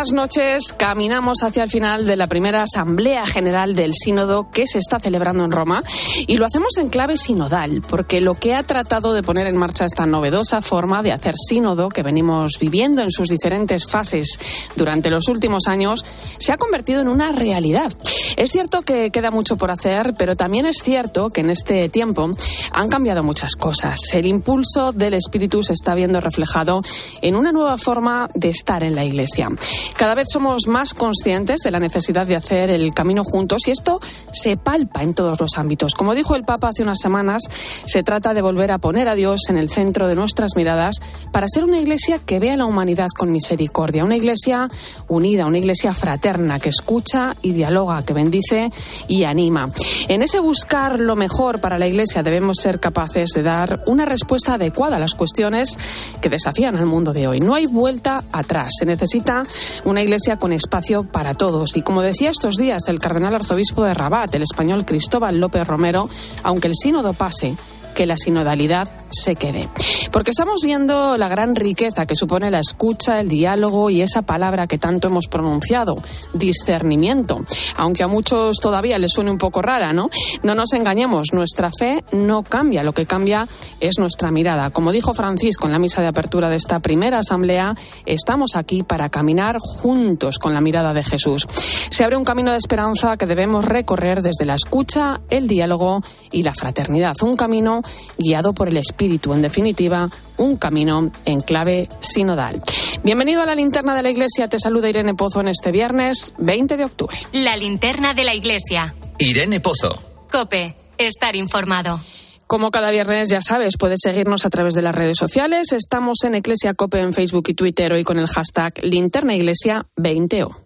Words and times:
Buenas 0.00 0.12
noches. 0.14 0.72
Caminamos 0.72 1.42
hacia 1.42 1.62
el 1.62 1.68
final 1.68 2.06
de 2.06 2.16
la 2.16 2.26
primera 2.26 2.62
Asamblea 2.62 3.26
General 3.26 3.74
del 3.74 3.92
Sínodo 3.92 4.50
que 4.50 4.66
se 4.66 4.78
está 4.78 4.98
celebrando 4.98 5.44
en 5.44 5.50
Roma 5.52 5.82
y 6.26 6.38
lo 6.38 6.46
hacemos 6.46 6.78
en 6.78 6.88
clave 6.88 7.18
sinodal 7.18 7.82
porque 7.86 8.22
lo 8.22 8.34
que 8.34 8.54
ha 8.54 8.62
tratado 8.62 9.12
de 9.12 9.22
poner 9.22 9.46
en 9.46 9.58
marcha 9.58 9.84
esta 9.84 10.06
novedosa 10.06 10.62
forma 10.62 11.02
de 11.02 11.12
hacer 11.12 11.34
sínodo 11.36 11.90
que 11.90 12.02
venimos 12.02 12.58
viviendo 12.58 13.02
en 13.02 13.10
sus 13.10 13.28
diferentes 13.28 13.90
fases 13.90 14.38
durante 14.74 15.10
los 15.10 15.28
últimos 15.28 15.64
años 15.66 16.06
se 16.38 16.52
ha 16.52 16.56
convertido 16.56 17.02
en 17.02 17.08
una 17.08 17.32
realidad. 17.32 17.92
Es 18.38 18.52
cierto 18.52 18.80
que 18.80 19.10
queda 19.10 19.30
mucho 19.30 19.56
por 19.56 19.70
hacer, 19.70 20.14
pero 20.16 20.34
también 20.34 20.64
es 20.64 20.78
cierto 20.82 21.28
que 21.28 21.42
en 21.42 21.50
este 21.50 21.90
tiempo 21.90 22.30
han 22.72 22.88
cambiado 22.88 23.22
muchas 23.22 23.54
cosas. 23.54 24.00
El 24.14 24.24
impulso 24.24 24.94
del 24.94 25.12
Espíritu 25.12 25.62
se 25.62 25.74
está 25.74 25.94
viendo 25.94 26.22
reflejado 26.22 26.80
en 27.20 27.36
una 27.36 27.52
nueva 27.52 27.76
forma 27.76 28.30
de 28.34 28.48
estar 28.48 28.82
en 28.82 28.94
la 28.94 29.04
Iglesia. 29.04 29.50
Cada 29.96 30.14
vez 30.14 30.26
somos 30.30 30.66
más 30.66 30.94
conscientes 30.94 31.60
de 31.60 31.70
la 31.70 31.80
necesidad 31.80 32.26
de 32.26 32.36
hacer 32.36 32.70
el 32.70 32.94
camino 32.94 33.22
juntos 33.24 33.62
y 33.66 33.70
esto 33.70 34.00
se 34.32 34.56
palpa 34.56 35.02
en 35.02 35.14
todos 35.14 35.38
los 35.38 35.58
ámbitos. 35.58 35.94
Como 35.94 36.14
dijo 36.14 36.34
el 36.34 36.42
Papa 36.42 36.68
hace 36.68 36.82
unas 36.82 36.98
semanas, 36.98 37.42
se 37.86 38.02
trata 38.02 38.34
de 38.34 38.42
volver 38.42 38.72
a 38.72 38.78
poner 38.78 39.08
a 39.08 39.14
Dios 39.14 39.40
en 39.48 39.58
el 39.58 39.70
centro 39.70 40.08
de 40.08 40.14
nuestras 40.14 40.56
miradas 40.56 40.96
para 41.32 41.46
ser 41.48 41.64
una 41.64 41.78
Iglesia 41.78 42.18
que 42.24 42.40
vea 42.40 42.54
a 42.54 42.56
la 42.56 42.66
humanidad 42.66 43.08
con 43.16 43.30
misericordia, 43.30 44.04
una 44.04 44.16
Iglesia 44.16 44.68
unida, 45.08 45.46
una 45.46 45.58
Iglesia 45.58 45.94
fraterna 45.94 46.58
que 46.58 46.70
escucha 46.70 47.36
y 47.42 47.52
dialoga, 47.52 48.02
que 48.02 48.14
bendice 48.14 48.70
y 49.08 49.24
anima. 49.24 49.70
En 50.08 50.22
ese 50.22 50.40
buscar 50.40 51.00
lo 51.00 51.16
mejor 51.16 51.60
para 51.60 51.78
la 51.78 51.86
Iglesia 51.86 52.22
debemos 52.22 52.56
ser 52.58 52.80
capaces 52.80 53.30
de 53.34 53.42
dar 53.42 53.82
una 53.86 54.04
respuesta 54.04 54.54
adecuada 54.54 54.96
a 54.96 55.00
las 55.00 55.14
cuestiones 55.14 55.78
que 56.20 56.28
desafían 56.28 56.76
al 56.76 56.86
mundo 56.86 57.12
de 57.12 57.26
hoy. 57.26 57.40
No 57.40 57.54
hay 57.54 57.66
vuelta 57.66 58.24
atrás. 58.32 58.70
Se 58.78 58.86
necesita 58.86 59.42
una 59.84 60.02
iglesia 60.02 60.36
con 60.36 60.52
espacio 60.52 61.04
para 61.04 61.34
todos. 61.34 61.76
Y 61.76 61.82
como 61.82 62.02
decía 62.02 62.30
estos 62.30 62.56
días 62.56 62.88
el 62.88 62.98
cardenal 62.98 63.34
arzobispo 63.34 63.84
de 63.84 63.94
Rabat, 63.94 64.34
el 64.34 64.42
español 64.42 64.84
Cristóbal 64.84 65.38
López 65.38 65.66
Romero, 65.66 66.08
aunque 66.42 66.68
el 66.68 66.74
sínodo 66.74 67.12
pase, 67.12 67.56
que 67.94 68.06
la 68.06 68.16
sinodalidad 68.16 68.88
se 69.10 69.34
quede. 69.36 69.68
Porque 70.12 70.32
estamos 70.32 70.62
viendo 70.62 71.16
la 71.16 71.28
gran 71.28 71.54
riqueza 71.54 72.04
que 72.04 72.16
supone 72.16 72.50
la 72.50 72.58
escucha, 72.58 73.20
el 73.20 73.28
diálogo 73.28 73.90
y 73.90 74.02
esa 74.02 74.22
palabra 74.22 74.66
que 74.66 74.76
tanto 74.76 75.08
hemos 75.08 75.28
pronunciado, 75.28 75.94
discernimiento. 76.32 77.44
Aunque 77.76 78.02
a 78.02 78.08
muchos 78.08 78.56
todavía 78.56 78.98
les 78.98 79.12
suene 79.12 79.30
un 79.30 79.38
poco 79.38 79.62
rara, 79.62 79.92
¿no? 79.92 80.10
No 80.42 80.54
nos 80.54 80.72
engañemos, 80.72 81.28
nuestra 81.32 81.70
fe 81.76 82.04
no 82.12 82.42
cambia, 82.42 82.82
lo 82.82 82.92
que 82.92 83.06
cambia 83.06 83.46
es 83.78 83.98
nuestra 83.98 84.30
mirada. 84.30 84.70
Como 84.70 84.90
dijo 84.90 85.14
Francisco 85.14 85.66
en 85.66 85.72
la 85.72 85.78
misa 85.78 86.02
de 86.02 86.08
apertura 86.08 86.48
de 86.48 86.56
esta 86.56 86.80
primera 86.80 87.18
asamblea, 87.18 87.76
estamos 88.04 88.56
aquí 88.56 88.82
para 88.82 89.08
caminar 89.10 89.58
juntos 89.60 90.38
con 90.38 90.54
la 90.54 90.60
mirada 90.60 90.92
de 90.92 91.04
Jesús. 91.04 91.46
Se 91.90 92.04
abre 92.04 92.16
un 92.16 92.24
camino 92.24 92.50
de 92.52 92.58
esperanza 92.58 93.16
que 93.16 93.26
debemos 93.26 93.64
recorrer 93.64 94.22
desde 94.22 94.44
la 94.44 94.54
escucha, 94.54 95.20
el 95.30 95.46
diálogo 95.46 96.02
y 96.32 96.42
la 96.42 96.54
fraternidad. 96.54 97.16
Un 97.22 97.36
camino 97.36 97.82
guiado 98.18 98.52
por 98.52 98.68
el 98.68 98.76
Espíritu, 98.76 99.34
en 99.34 99.42
definitiva, 99.42 99.99
un 100.40 100.56
camino 100.56 101.12
en 101.24 101.40
clave 101.40 101.88
sinodal. 102.00 102.62
Bienvenido 103.04 103.42
a 103.42 103.46
la 103.46 103.54
linterna 103.54 103.94
de 103.94 104.02
la 104.02 104.10
iglesia. 104.10 104.48
Te 104.48 104.58
saluda 104.58 104.88
Irene 104.88 105.14
Pozo 105.14 105.40
en 105.40 105.48
este 105.48 105.70
viernes 105.70 106.34
20 106.38 106.76
de 106.76 106.84
octubre. 106.84 107.16
La 107.32 107.56
linterna 107.56 108.14
de 108.14 108.24
la 108.24 108.34
iglesia. 108.34 108.94
Irene 109.18 109.60
Pozo. 109.60 110.00
Cope, 110.30 110.76
estar 110.98 111.36
informado. 111.36 112.00
Como 112.46 112.70
cada 112.70 112.90
viernes, 112.90 113.28
ya 113.28 113.42
sabes, 113.42 113.76
puedes 113.78 114.00
seguirnos 114.02 114.44
a 114.44 114.50
través 114.50 114.74
de 114.74 114.82
las 114.82 114.94
redes 114.94 115.18
sociales. 115.18 115.72
Estamos 115.72 116.24
en 116.24 116.34
Iglesia 116.34 116.74
Cope 116.74 117.00
en 117.00 117.14
Facebook 117.14 117.44
y 117.48 117.54
Twitter 117.54 117.92
hoy 117.92 118.02
con 118.02 118.18
el 118.18 118.26
hashtag 118.26 118.74
linternaiglesia20o. 118.82 120.56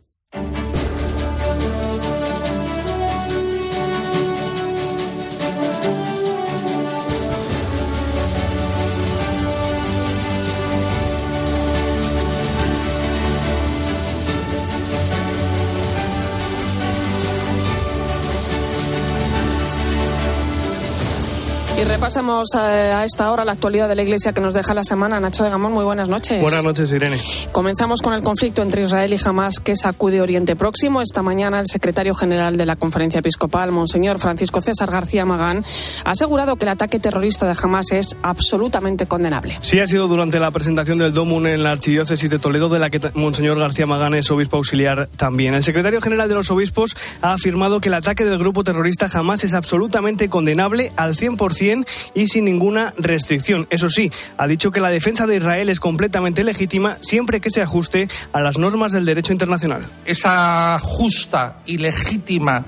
Repasamos 22.15 22.55
eh, 22.55 22.59
a 22.95 23.05
esta 23.05 23.33
hora 23.33 23.45
la 23.45 23.53
actualidad 23.53 23.89
de 23.89 23.97
la 23.97 24.03
Iglesia 24.03 24.33
que 24.33 24.41
nos 24.41 24.55
deja 24.55 24.73
la 24.73 24.85
semana. 24.85 25.19
Nacho 25.19 25.43
de 25.43 25.51
Gamón, 25.51 25.73
muy 25.73 25.85
buenas 25.85 26.09
noches. 26.09 26.41
Buenas 26.41 26.63
noches, 26.63 26.93
Irene. 26.93 27.19
Comenzamos 27.51 28.03
con 28.03 28.15
el 28.15 28.23
conflicto 28.23 28.63
entre 28.63 28.85
Israel 28.85 29.13
y 29.13 29.19
Hamas 29.25 29.59
que 29.59 29.75
sacude 29.75 30.21
Oriente 30.21 30.55
Próximo. 30.55 31.01
Esta 31.01 31.23
mañana 31.23 31.59
el 31.59 31.67
secretario 31.67 32.15
general 32.15 32.57
de 32.57 32.67
la 32.67 32.77
Conferencia 32.77 33.19
Episcopal, 33.19 33.73
Monseñor 33.73 34.21
Francisco 34.21 34.63
César 34.63 34.93
García 34.93 35.25
Magán, 35.25 35.65
ha 36.05 36.13
asegurado 36.13 36.55
que 36.55 36.67
el 36.67 36.69
ataque 36.69 37.01
terrorista 37.01 37.47
de 37.47 37.57
Hamas 37.61 37.91
es 37.91 38.17
absolutamente 38.23 39.07
condenable. 39.07 39.59
Sí, 39.61 39.81
ha 39.81 39.87
sido 39.89 40.07
durante 40.07 40.39
la 40.39 40.53
presentación 40.53 40.99
del 40.99 41.13
DOMUN 41.13 41.49
en 41.49 41.65
la 41.65 41.73
Archidiócesis 41.73 42.31
de 42.31 42.39
Toledo, 42.39 42.69
de 42.69 42.79
la 42.79 42.91
que 42.91 43.01
Monseñor 43.15 43.59
García 43.59 43.87
Magán 43.87 44.15
es 44.15 44.31
obispo 44.31 44.59
auxiliar 44.59 45.09
también. 45.17 45.55
El 45.55 45.65
secretario 45.65 46.01
general 46.01 46.29
de 46.29 46.37
los 46.37 46.49
obispos 46.53 46.97
ha 47.23 47.33
afirmado 47.33 47.81
que 47.81 47.89
el 47.89 47.95
ataque 47.95 48.25
del 48.25 48.39
grupo 48.39 48.63
terrorista 48.63 49.09
Hamas 49.13 49.43
es 49.43 49.55
absolutamente 49.55 50.29
condenable 50.29 50.93
al 50.97 51.15
100% 51.15 51.85
y 52.15 52.27
sin 52.27 52.45
ninguna 52.45 52.93
restricción. 52.99 53.67
Eso 53.71 53.89
sí, 53.89 54.11
ha 54.37 54.47
dicho 54.47 54.71
que 54.71 54.81
la 54.81 54.91
defensa 54.91 55.27
de 55.27 55.37
Israel 55.37 55.69
es 55.69 55.81
completamente 55.81 56.45
legítima 56.45 56.99
siempre 57.01 57.41
que 57.41 57.51
se 57.51 57.63
ajuste 57.63 58.09
a 58.33 58.41
las 58.41 58.59
normas 58.59 58.93
del 58.93 59.05
derecho 59.05 59.33
internacional. 59.33 59.89
Esa 60.05 60.79
justa 60.81 61.59
y 61.67 61.79
legítima 61.79 62.65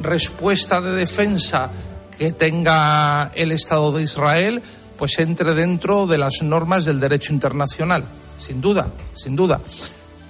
respuesta 0.00 0.80
de 0.80 0.92
defensa 0.92 1.70
que 2.18 2.32
tenga 2.32 3.32
el 3.34 3.52
Estado 3.52 3.92
de 3.92 4.02
Israel, 4.02 4.62
pues 4.98 5.18
entre 5.18 5.54
dentro 5.54 6.06
de 6.06 6.18
las 6.18 6.42
normas 6.42 6.84
del 6.84 7.00
derecho 7.00 7.32
internacional, 7.32 8.04
sin 8.36 8.60
duda, 8.60 8.88
sin 9.14 9.36
duda. 9.36 9.60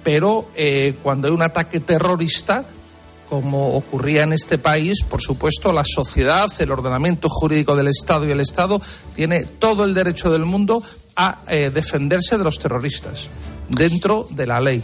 Pero 0.03 0.49
eh, 0.55 0.95
cuando 1.01 1.27
hay 1.27 1.33
un 1.33 1.41
ataque 1.41 1.79
terrorista, 1.79 2.65
como 3.33 3.75
ocurría 3.75 4.21
en 4.21 4.33
este 4.33 4.59
país, 4.59 5.01
por 5.01 5.19
supuesto, 5.19 5.73
la 5.73 5.83
sociedad, 5.83 6.51
el 6.59 6.69
ordenamiento 6.69 7.29
jurídico 7.29 7.75
del 7.75 7.87
Estado 7.87 8.27
y 8.27 8.29
el 8.29 8.39
Estado 8.39 8.79
tiene 9.15 9.43
todo 9.43 9.85
el 9.85 9.95
derecho 9.95 10.31
del 10.31 10.45
mundo 10.45 10.83
a 11.15 11.39
eh, 11.47 11.71
defenderse 11.73 12.37
de 12.37 12.43
los 12.43 12.59
terroristas 12.59 13.29
dentro 13.69 14.27
de 14.29 14.45
la 14.45 14.61
ley. 14.61 14.83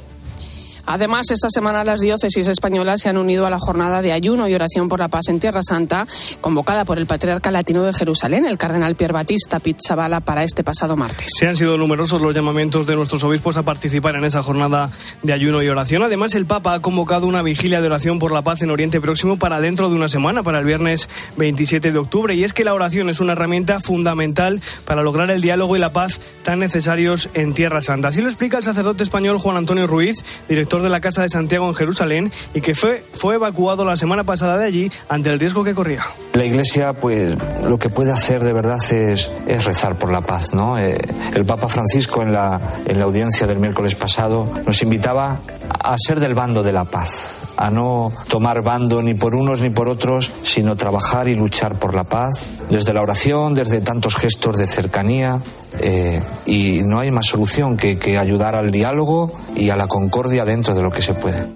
Además, 0.91 1.29
esta 1.29 1.49
semana 1.51 1.83
las 1.83 1.99
diócesis 1.99 2.47
españolas 2.47 3.01
se 3.01 3.09
han 3.09 3.17
unido 3.17 3.45
a 3.45 3.51
la 3.51 3.59
jornada 3.59 4.01
de 4.01 4.11
ayuno 4.11 4.47
y 4.47 4.55
oración 4.55 4.89
por 4.89 4.97
la 4.97 5.07
paz 5.07 5.27
en 5.27 5.39
Tierra 5.39 5.61
Santa, 5.61 6.07
convocada 6.41 6.83
por 6.83 6.97
el 6.97 7.05
patriarca 7.05 7.51
latino 7.51 7.83
de 7.83 7.93
Jerusalén, 7.93 8.43
el 8.47 8.57
cardenal 8.57 8.95
Pier 8.95 9.13
Batista 9.13 9.59
Pizzabala, 9.59 10.19
para 10.19 10.43
este 10.43 10.63
pasado 10.63 10.97
martes. 10.97 11.29
Se 11.37 11.47
han 11.47 11.55
sido 11.55 11.77
numerosos 11.77 12.21
los 12.21 12.33
llamamientos 12.33 12.87
de 12.87 12.95
nuestros 12.95 13.23
obispos 13.23 13.55
a 13.57 13.61
participar 13.61 14.15
en 14.15 14.25
esa 14.25 14.41
jornada 14.41 14.89
de 15.21 15.31
ayuno 15.31 15.61
y 15.61 15.69
oración. 15.69 16.01
Además, 16.01 16.33
el 16.33 16.47
Papa 16.47 16.73
ha 16.73 16.81
convocado 16.81 17.27
una 17.27 17.43
vigilia 17.43 17.81
de 17.81 17.87
oración 17.87 18.17
por 18.17 18.31
la 18.31 18.41
paz 18.41 18.63
en 18.63 18.71
Oriente 18.71 18.99
Próximo 18.99 19.37
para 19.37 19.61
dentro 19.61 19.89
de 19.91 19.95
una 19.95 20.09
semana, 20.09 20.41
para 20.41 20.57
el 20.57 20.65
viernes 20.65 21.07
27 21.37 21.91
de 21.91 21.99
octubre. 21.99 22.33
Y 22.33 22.43
es 22.43 22.53
que 22.53 22.63
la 22.63 22.73
oración 22.73 23.11
es 23.11 23.19
una 23.19 23.33
herramienta 23.33 23.79
fundamental 23.79 24.59
para 24.85 25.03
lograr 25.03 25.29
el 25.29 25.41
diálogo 25.41 25.75
y 25.75 25.79
la 25.79 25.93
paz 25.93 26.19
tan 26.41 26.57
necesarios 26.57 27.29
en 27.35 27.53
Tierra 27.53 27.83
Santa. 27.83 28.07
Así 28.07 28.23
lo 28.23 28.27
explica 28.27 28.57
el 28.57 28.63
sacerdote 28.63 29.03
español 29.03 29.37
Juan 29.37 29.55
Antonio 29.55 29.85
Ruiz, 29.85 30.25
director 30.47 30.78
de 30.81 30.89
la 30.89 31.01
Casa 31.01 31.21
de 31.21 31.29
Santiago 31.29 31.67
en 31.67 31.75
Jerusalén 31.75 32.31
y 32.53 32.61
que 32.61 32.75
fue, 32.75 33.03
fue 33.13 33.35
evacuado 33.35 33.85
la 33.85 33.97
semana 33.97 34.23
pasada 34.23 34.57
de 34.57 34.65
allí 34.65 34.91
ante 35.07 35.29
el 35.29 35.39
riesgo 35.39 35.63
que 35.63 35.73
corría. 35.73 36.03
La 36.33 36.45
Iglesia, 36.45 36.93
pues, 36.93 37.35
lo 37.63 37.77
que 37.77 37.89
puede 37.89 38.11
hacer 38.11 38.43
de 38.43 38.53
verdad 38.53 38.79
es, 38.91 39.31
es 39.47 39.65
rezar 39.65 39.95
por 39.95 40.11
la 40.11 40.21
paz, 40.21 40.53
¿no? 40.53 40.77
Eh, 40.77 40.99
el 41.33 41.45
Papa 41.45 41.67
Francisco 41.67 42.21
en 42.21 42.33
la, 42.33 42.59
en 42.85 42.99
la 42.99 43.05
audiencia 43.05 43.47
del 43.47 43.59
miércoles 43.59 43.95
pasado 43.95 44.51
nos 44.65 44.81
invitaba 44.81 45.39
a 45.83 45.95
ser 45.97 46.19
del 46.19 46.35
bando 46.35 46.63
de 46.63 46.71
la 46.71 46.85
paz, 46.85 47.35
a 47.59 47.69
no 47.69 48.13
tomar 48.29 48.61
bando 48.61 49.01
ni 49.01 49.15
por 49.15 49.35
unos 49.35 49.61
ni 49.61 49.69
por 49.69 49.89
otros, 49.89 50.31
sino 50.43 50.77
trabajar 50.77 51.27
y 51.27 51.35
luchar 51.35 51.75
por 51.75 51.93
la 51.93 52.05
paz, 52.05 52.51
desde 52.69 52.93
la 52.93 53.01
oración, 53.01 53.53
desde 53.53 53.81
tantos 53.81 54.15
gestos 54.15 54.57
de 54.57 54.65
cercanía, 54.65 55.41
eh, 55.81 56.23
y 56.45 56.83
no 56.83 56.99
hay 56.99 57.11
más 57.11 57.25
solución 57.25 57.75
que, 57.75 57.99
que 57.99 58.17
ayudar 58.17 58.55
al 58.55 58.71
diálogo 58.71 59.33
y 59.57 59.71
a 59.71 59.75
la 59.75 59.87
concordia 59.87 60.45
dentro 60.45 60.73
de 60.73 60.81
lo 60.81 60.89
que 60.89 61.01
se 61.01 61.13
puede. 61.13 61.47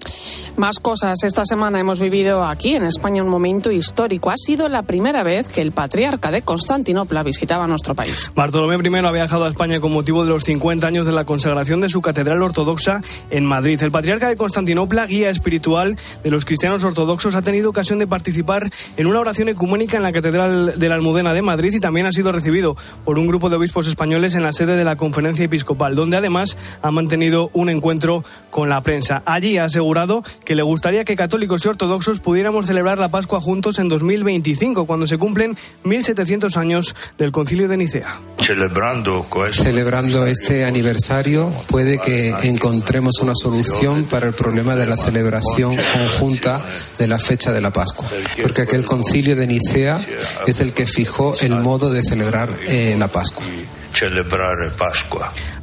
Más 0.56 0.78
cosas. 0.80 1.24
Esta 1.24 1.48
semana 1.48 1.80
hemos 1.80 2.00
vivido 2.00 2.46
aquí 2.46 2.76
en 2.76 2.86
España 2.86 3.24
un 3.24 3.30
momento 3.30 3.72
histórico. 3.72 4.30
Ha 4.30 4.38
sido 4.38 4.70
la 4.70 4.84
primera 4.84 5.24
vez 5.24 5.48
que 5.48 5.62
el 5.62 5.72
patriarca 5.72 6.30
de 6.30 6.44
Constantinopla 6.44 7.24
visitaba 7.24 7.66
nuestro 7.66 7.96
país. 7.96 8.32
Bartolomé 8.36 8.76
I 8.76 8.96
ha 8.98 9.12
viajado 9.12 9.46
a 9.46 9.50
España 9.50 9.80
con 9.80 9.92
motivo 9.92 10.24
de 10.24 10.30
los 10.30 10.44
50 10.44 10.86
años 10.86 11.08
de 11.08 11.12
la 11.12 11.26
consagración 11.26 11.82
de 11.82 11.90
su 11.90 12.02
catedral 12.02 12.44
ortodoxa 12.44 13.02
en 13.32 13.46
Madrid. 13.46 13.82
El 13.82 13.92
patriarca 13.92 14.30
de 14.30 14.38
Constantinopla, 14.38 15.08
guía 15.08 15.32
espiritual 15.32 15.96
de 16.24 16.30
los 16.30 16.46
cristianos 16.46 16.84
ortodoxos, 16.84 17.34
ha 17.34 17.42
tenido 17.42 17.72
ocasión 17.72 17.98
de 17.98 18.06
participar 18.06 18.70
en 18.96 19.08
una 19.08 19.22
oración 19.22 19.50
ecuménica 19.50 19.98
en 19.98 20.04
la 20.04 20.12
catedral 20.12 20.78
de 20.78 20.90
la 20.90 20.94
Almudena 20.94 21.34
de 21.34 21.42
Madrid 21.42 21.74
y 21.74 21.80
también 21.80 22.06
ha 22.06 22.12
sido 22.12 22.32
recibido 22.32 22.78
por 23.06 23.18
un 23.18 23.26
grupo 23.26 23.50
de 23.50 23.56
obispos 23.56 23.88
españoles 23.88 24.36
en 24.36 24.44
la 24.44 24.54
sede 24.54 24.76
de 24.76 24.86
la 24.86 24.98
conferencia 24.98 25.46
episcopal, 25.46 25.96
donde 25.96 26.18
además 26.18 26.58
ha 26.84 26.92
mantenido 26.92 27.50
un 27.54 27.70
encuentro 27.70 28.24
con 28.52 28.70
la 28.70 28.82
prensa. 28.82 29.24
Allí 29.26 29.58
ha 29.58 29.66
asegurado 29.66 30.22
que 30.46 30.56
le 30.56 30.64
gustaría 30.64 31.04
que 31.04 31.16
católicos 31.16 31.66
y 31.66 31.68
ortodoxos 31.68 32.20
pudiéramos 32.20 32.68
celebrar 32.68 32.98
la 32.98 33.10
Pascua 33.10 33.42
juntos 33.42 33.80
en 33.80 33.90
2025, 33.90 34.86
cuando 34.86 35.08
se 35.08 35.18
cumplen 35.18 35.58
1700 35.84 36.58
años 36.58 36.96
del 37.18 37.32
Concilio 37.32 37.68
de 37.68 37.78
Nicea. 37.78 38.20
Celebrando 38.40 40.26
este 40.26 40.66
aniversario 40.66 41.50
puede 41.68 41.98
que 41.98 42.30
encontremos 42.44 43.20
una 43.22 43.34
solución 43.36 44.06
para 44.06 44.28
el 44.28 44.34
problema 44.34 44.76
de 44.76 44.86
la 44.86 44.98
celebración 44.98 45.76
conjunta 45.94 46.62
de 46.98 47.08
la 47.08 47.18
fecha 47.18 47.52
de 47.52 47.62
la 47.62 47.72
Pascua, 47.72 48.08
porque 48.42 48.64
aquel 48.64 48.86
concilio 48.86 49.36
de 49.36 49.48
Nicea 49.48 50.00
es 50.46 50.60
el 50.60 50.74
que 50.74 50.86
fijó 50.86 51.36
el 51.42 51.56
modo 51.56 51.90
de 51.90 52.04
celebrar 52.04 52.50
eh, 52.68 52.96
la 52.98 53.08
Pascua. 53.08 53.46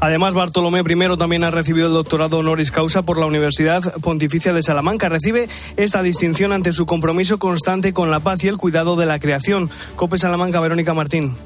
Además, 0.00 0.32
Bartolomé 0.32 0.80
I 0.80 1.16
también 1.18 1.44
ha 1.44 1.50
recibido 1.50 1.88
el 1.88 1.94
doctorado 1.94 2.38
honoris 2.38 2.70
causa 2.70 3.02
por 3.02 3.18
la 3.18 3.26
Universidad 3.26 3.94
Pontificia 4.00 4.52
de 4.52 4.62
Salamanca. 4.62 5.08
Recibe 5.08 5.48
esta 5.76 6.02
distinción 6.02 6.52
ante 6.52 6.72
su 6.72 6.86
compromiso 6.86 7.38
constante 7.38 7.92
con 7.92 8.10
la 8.10 8.20
paz 8.20 8.42
y 8.44 8.48
el 8.48 8.56
cuidado 8.56 8.96
de 8.96 9.06
la 9.06 9.18
creación. 9.18 9.70
Cope 9.96 10.18
Salamanca, 10.18 10.60
Verónica 10.60 10.94
Martín. 10.94 11.36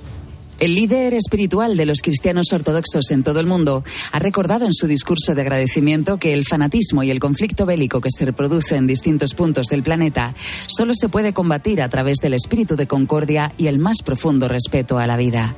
El 0.60 0.76
líder 0.76 1.14
espiritual 1.14 1.76
de 1.76 1.84
los 1.84 2.00
cristianos 2.00 2.52
ortodoxos 2.52 3.10
en 3.10 3.24
todo 3.24 3.40
el 3.40 3.46
mundo 3.46 3.82
ha 4.12 4.18
recordado 4.20 4.64
en 4.64 4.72
su 4.72 4.86
discurso 4.86 5.34
de 5.34 5.42
agradecimiento 5.42 6.16
que 6.16 6.32
el 6.32 6.44
fanatismo 6.44 7.02
y 7.02 7.10
el 7.10 7.18
conflicto 7.18 7.66
bélico 7.66 8.00
que 8.00 8.10
se 8.10 8.24
reproduce 8.24 8.76
en 8.76 8.86
distintos 8.86 9.34
puntos 9.34 9.66
del 9.66 9.82
planeta 9.82 10.34
solo 10.66 10.92
se 10.94 11.08
puede 11.08 11.32
combatir 11.32 11.82
a 11.82 11.88
través 11.88 12.18
del 12.18 12.34
espíritu 12.34 12.76
de 12.76 12.86
concordia 12.86 13.52
y 13.58 13.66
el 13.66 13.78
más 13.78 14.02
profundo 14.02 14.46
respeto 14.48 14.98
a 14.98 15.06
la 15.06 15.16
vida. 15.16 15.54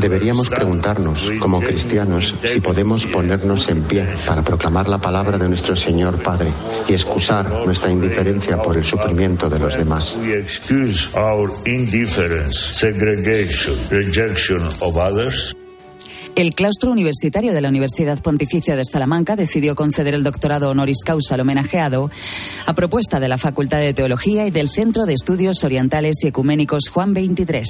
Deberíamos 0.00 0.48
preguntarnos, 0.50 1.30
como 1.38 1.60
cristianos, 1.60 2.34
si 2.42 2.60
podemos 2.60 3.06
ponernos 3.06 3.68
en 3.68 3.82
pie 3.82 4.06
para 4.26 4.42
proclamar 4.42 4.88
la 4.88 4.98
palabra 4.98 5.38
de 5.38 5.48
nuestro 5.48 5.74
Señor 5.74 6.22
Padre 6.22 6.52
y 6.88 6.92
excusar 6.92 7.48
nuestra 7.64 7.90
indiferencia 7.90 8.60
por 8.60 8.76
el 8.76 8.84
sufrimiento 8.84 9.37
de 9.46 9.58
los 9.58 9.76
demás. 9.76 10.18
El 16.38 16.54
claustro 16.54 16.92
universitario 16.92 17.52
de 17.52 17.60
la 17.60 17.68
Universidad 17.68 18.22
Pontificia 18.22 18.76
de 18.76 18.84
Salamanca 18.84 19.34
decidió 19.34 19.74
conceder 19.74 20.14
el 20.14 20.22
doctorado 20.22 20.70
honoris 20.70 21.02
causa 21.04 21.34
al 21.34 21.40
homenajeado 21.40 22.12
a 22.64 22.74
propuesta 22.74 23.18
de 23.18 23.26
la 23.26 23.38
Facultad 23.38 23.80
de 23.80 23.92
Teología 23.92 24.46
y 24.46 24.52
del 24.52 24.68
Centro 24.68 25.04
de 25.04 25.14
Estudios 25.14 25.64
Orientales 25.64 26.22
y 26.22 26.28
Ecuménicos 26.28 26.90
Juan 26.90 27.12
23. 27.12 27.66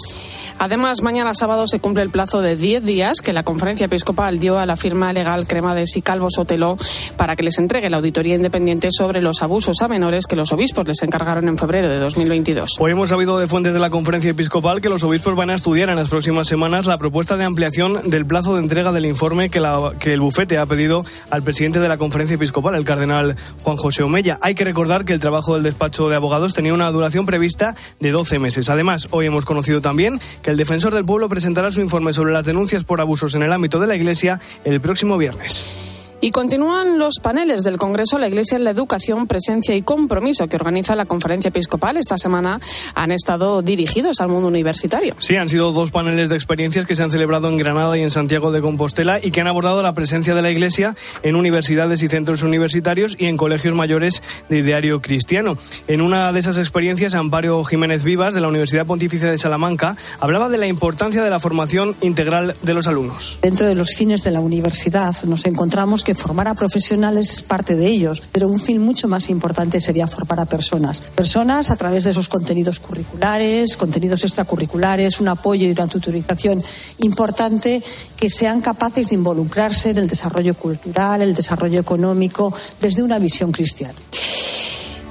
Además, 0.59 1.00
mañana 1.00 1.32
sábado 1.32 1.67
se 1.67 1.81
cumple 1.81 2.03
el 2.03 2.11
plazo 2.11 2.43
de 2.43 2.56
10 2.56 2.85
días 2.85 3.23
que 3.23 3.32
la 3.32 3.43
Conferencia 3.43 3.87
Episcopal 3.87 4.38
dio 4.38 4.59
a 4.59 4.67
la 4.67 4.76
firma 4.76 5.15
legal 5.15 5.47
Cremades 5.47 5.97
y 5.97 6.03
Calvo 6.03 6.29
Sotelo 6.31 6.76
para 7.17 7.37
que 7.37 7.44
les 7.44 7.59
entregue 7.59 7.88
la 7.88 7.97
auditoría 7.97 8.35
independiente 8.35 8.91
sobre 8.93 9.23
los 9.23 9.41
abusos 9.41 9.81
a 9.81 9.88
menores 9.88 10.26
que 10.26 10.37
los 10.37 10.53
obispos 10.53 10.87
les 10.87 11.03
encargaron 11.03 11.49
en 11.49 11.56
febrero 11.56 11.88
de 11.88 11.99
2022. 12.00 12.73
Hoy 12.79 12.93
hemos 12.93 13.09
sabido 13.09 13.38
de 13.38 13.47
fuentes 13.47 13.73
de 13.73 13.79
la 13.79 13.88
Conferencia 13.88 14.32
Episcopal 14.32 14.82
que 14.82 14.91
los 14.91 15.05
obispos 15.05 15.35
van 15.37 15.49
a 15.49 15.55
estudiar 15.55 15.88
en 15.88 15.97
las 15.97 16.11
próximas 16.11 16.47
semanas 16.47 16.85
la 16.85 16.99
propuesta 16.99 17.38
de 17.38 17.44
ampliación 17.44 18.11
del 18.11 18.26
plazo 18.26 18.56
de 18.56 18.57
entrega 18.58 18.93
del 18.93 19.06
informe 19.06 19.50
que, 19.50 19.60
la, 19.60 19.93
que 19.99 20.12
el 20.12 20.20
bufete 20.20 20.58
ha 20.58 20.66
pedido 20.66 21.05
al 21.31 21.43
presidente 21.43 21.81
de 21.81 21.88
la 21.88 21.99
conferencia 21.99 22.34
episcopal, 22.34 22.75
el 22.75 22.84
cardenal 22.84 23.37
Juan 23.62 23.76
José 23.76 24.02
Omella. 24.02 24.38
Hay 24.43 24.55
que 24.55 24.64
recordar 24.64 25.05
que 25.05 25.12
el 25.12 25.20
trabajo 25.20 25.55
del 25.55 25.62
despacho 25.62 26.08
de 26.08 26.16
abogados 26.16 26.55
tenía 26.55 26.75
una 26.75 26.90
duración 26.90 27.26
prevista 27.26 27.75
de 28.00 28.10
12 28.10 28.38
meses. 28.38 28.69
Además, 28.69 29.08
hoy 29.10 29.26
hemos 29.26 29.44
conocido 29.44 29.81
también 29.81 30.20
que 30.43 30.50
el 30.50 30.56
defensor 30.56 30.94
del 30.94 31.05
pueblo 31.05 31.28
presentará 31.28 31.70
su 31.70 31.81
informe 31.81 32.12
sobre 32.12 32.32
las 32.32 32.46
denuncias 32.46 32.84
por 32.84 33.00
abusos 33.00 33.34
en 33.34 33.43
el 33.43 33.52
ámbito 33.52 33.81
de 33.81 33.87
la 33.87 33.96
Iglesia 33.96 34.40
el 34.64 34.81
próximo 34.81 35.16
viernes. 35.16 35.98
Y 36.20 36.32
continúan 36.32 36.99
los 36.99 37.20
paneles 37.23 37.62
del 37.62 37.79
Congreso 37.79 38.19
La 38.19 38.26
Iglesia 38.26 38.56
en 38.56 38.65
la 38.65 38.70
Educación, 38.70 39.29
Presencia 39.29 39.76
y 39.76 39.82
Compromiso 39.82 40.49
que 40.49 40.56
organiza 40.56 40.97
la 40.97 41.06
Conferencia 41.06 41.50
Episcopal. 41.50 41.97
Esta 41.97 42.19
semana 42.19 42.61
han 42.97 43.12
estado 43.12 43.62
dirigidos 43.62 44.20
al 44.20 44.29
mundo 44.29 44.49
universitario. 44.49 45.15
Sí, 45.19 45.37
han 45.37 45.49
sido 45.49 45.70
dos 45.73 45.93
paneles 45.93 46.29
de 46.29 46.35
experiencias 46.35 46.87
que 46.87 46.97
se 46.97 47.05
han 47.05 47.12
celebrado 47.12 47.49
en 47.49 47.56
Granada 47.56 47.97
y 47.97 48.03
en 48.03 48.11
Santiago 48.11 48.50
de 48.50 48.61
Compostela 48.61 49.20
y 49.23 49.31
que 49.31 49.41
han 49.41 49.47
abordado 49.47 49.81
la 49.81 49.93
presencia 49.93 50.35
de 50.35 50.43
la 50.43 50.50
Iglesia 50.50 50.97
en 51.23 51.37
universidades 51.37 52.03
y 52.03 52.09
centros 52.09 52.43
universitarios 52.43 53.15
y 53.17 53.26
en 53.26 53.37
colegios 53.37 53.76
mayores 53.76 54.20
de 54.49 54.59
ideario 54.59 55.00
cristiano. 55.00 55.56
En 55.87 56.00
una 56.00 56.32
de 56.32 56.41
esas 56.41 56.59
experiencias, 56.59 57.15
Amparo 57.15 57.62
Jiménez 57.62 58.03
Vivas, 58.03 58.35
de 58.35 58.41
la 58.41 58.49
Universidad 58.49 58.87
Pontificia 58.87 59.31
de 59.31 59.38
Salamanca, 59.38 59.97
hablaba 60.19 60.49
de 60.49 60.59
la 60.59 60.67
importancia 60.67 61.23
de 61.23 61.31
la 61.31 61.38
formación 61.38 61.94
integral 62.00 62.56
de 62.62 62.75
los 62.75 62.88
alumnos. 62.88 63.38
Dentro 63.41 63.69
de 63.69 63.76
los 63.76 63.91
fines 63.94 64.25
de 64.25 64.32
la 64.32 64.41
universidad 64.41 65.15
nos 65.23 65.47
encontramos 65.47 66.03
que 66.08 66.14
formar 66.14 66.49
a 66.49 66.55
profesionales 66.55 67.31
es 67.31 67.43
parte 67.43 67.76
de 67.76 67.87
ellos, 67.87 68.22
pero 68.32 68.49
un 68.49 68.58
fin 68.58 68.82
mucho 68.82 69.08
más 69.08 69.28
importante 69.28 69.78
sería 69.78 70.06
formar 70.06 70.40
a 70.40 70.46
personas. 70.46 71.02
Personas 71.14 71.70
a 71.70 71.76
través 71.76 72.05
de 72.05 72.12
esos 72.12 72.31
contenidos 72.31 72.81
curriculares, 72.81 73.76
contenidos 73.76 74.25
extracurriculares, 74.25 75.20
un 75.20 75.28
apoyo 75.28 75.66
y 75.66 75.72
una 75.72 75.87
tutorización 75.87 76.64
importante 77.00 77.82
que 78.16 78.31
sean 78.31 78.62
capaces 78.62 79.10
de 79.10 79.16
involucrarse 79.16 79.90
en 79.90 79.99
el 79.99 80.08
desarrollo 80.08 80.55
cultural, 80.55 81.20
el 81.20 81.34
desarrollo 81.34 81.78
económico, 81.78 82.55
desde 82.81 83.02
una 83.02 83.19
visión 83.19 83.52
cristiana. 83.52 83.93